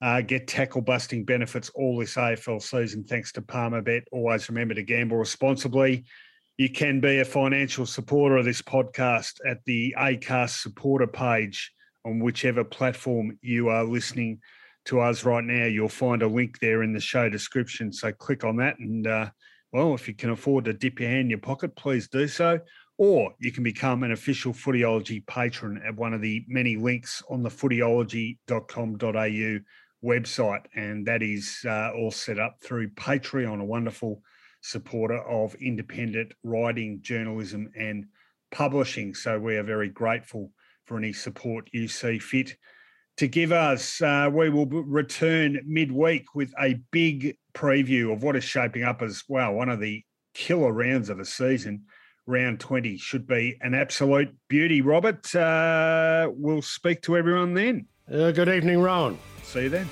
[0.00, 4.02] Uh, get tackle busting benefits all this AFL season thanks to Palmerbet.
[4.10, 6.04] Always remember to gamble responsibly.
[6.62, 11.72] You can be a financial supporter of this podcast at the ACAST supporter page
[12.04, 14.38] on whichever platform you are listening
[14.84, 17.92] to us right now, you'll find a link there in the show description.
[17.92, 18.78] So click on that.
[18.78, 19.30] And, uh,
[19.72, 22.60] well, if you can afford to dip your hand in your pocket, please do so.
[22.96, 27.42] Or you can become an official Footyology patron at one of the many links on
[27.42, 29.58] the footyology.com.au
[30.04, 30.64] website.
[30.76, 34.22] And that is uh, all set up through Patreon, a wonderful
[34.62, 38.06] supporter of independent writing, journalism, and
[38.50, 39.14] publishing.
[39.14, 40.50] So we are very grateful
[40.86, 42.56] for any support you see fit
[43.18, 44.00] to give us.
[44.00, 49.22] Uh, we will return midweek with a big preview of what is shaping up as
[49.28, 49.52] well.
[49.52, 50.02] One of the
[50.34, 51.84] killer rounds of the season.
[52.26, 55.34] Round 20 should be an absolute beauty, Robert.
[55.34, 57.86] Uh, we'll speak to everyone then.
[58.10, 59.18] Uh, good evening, Rowan.
[59.42, 59.88] See you then.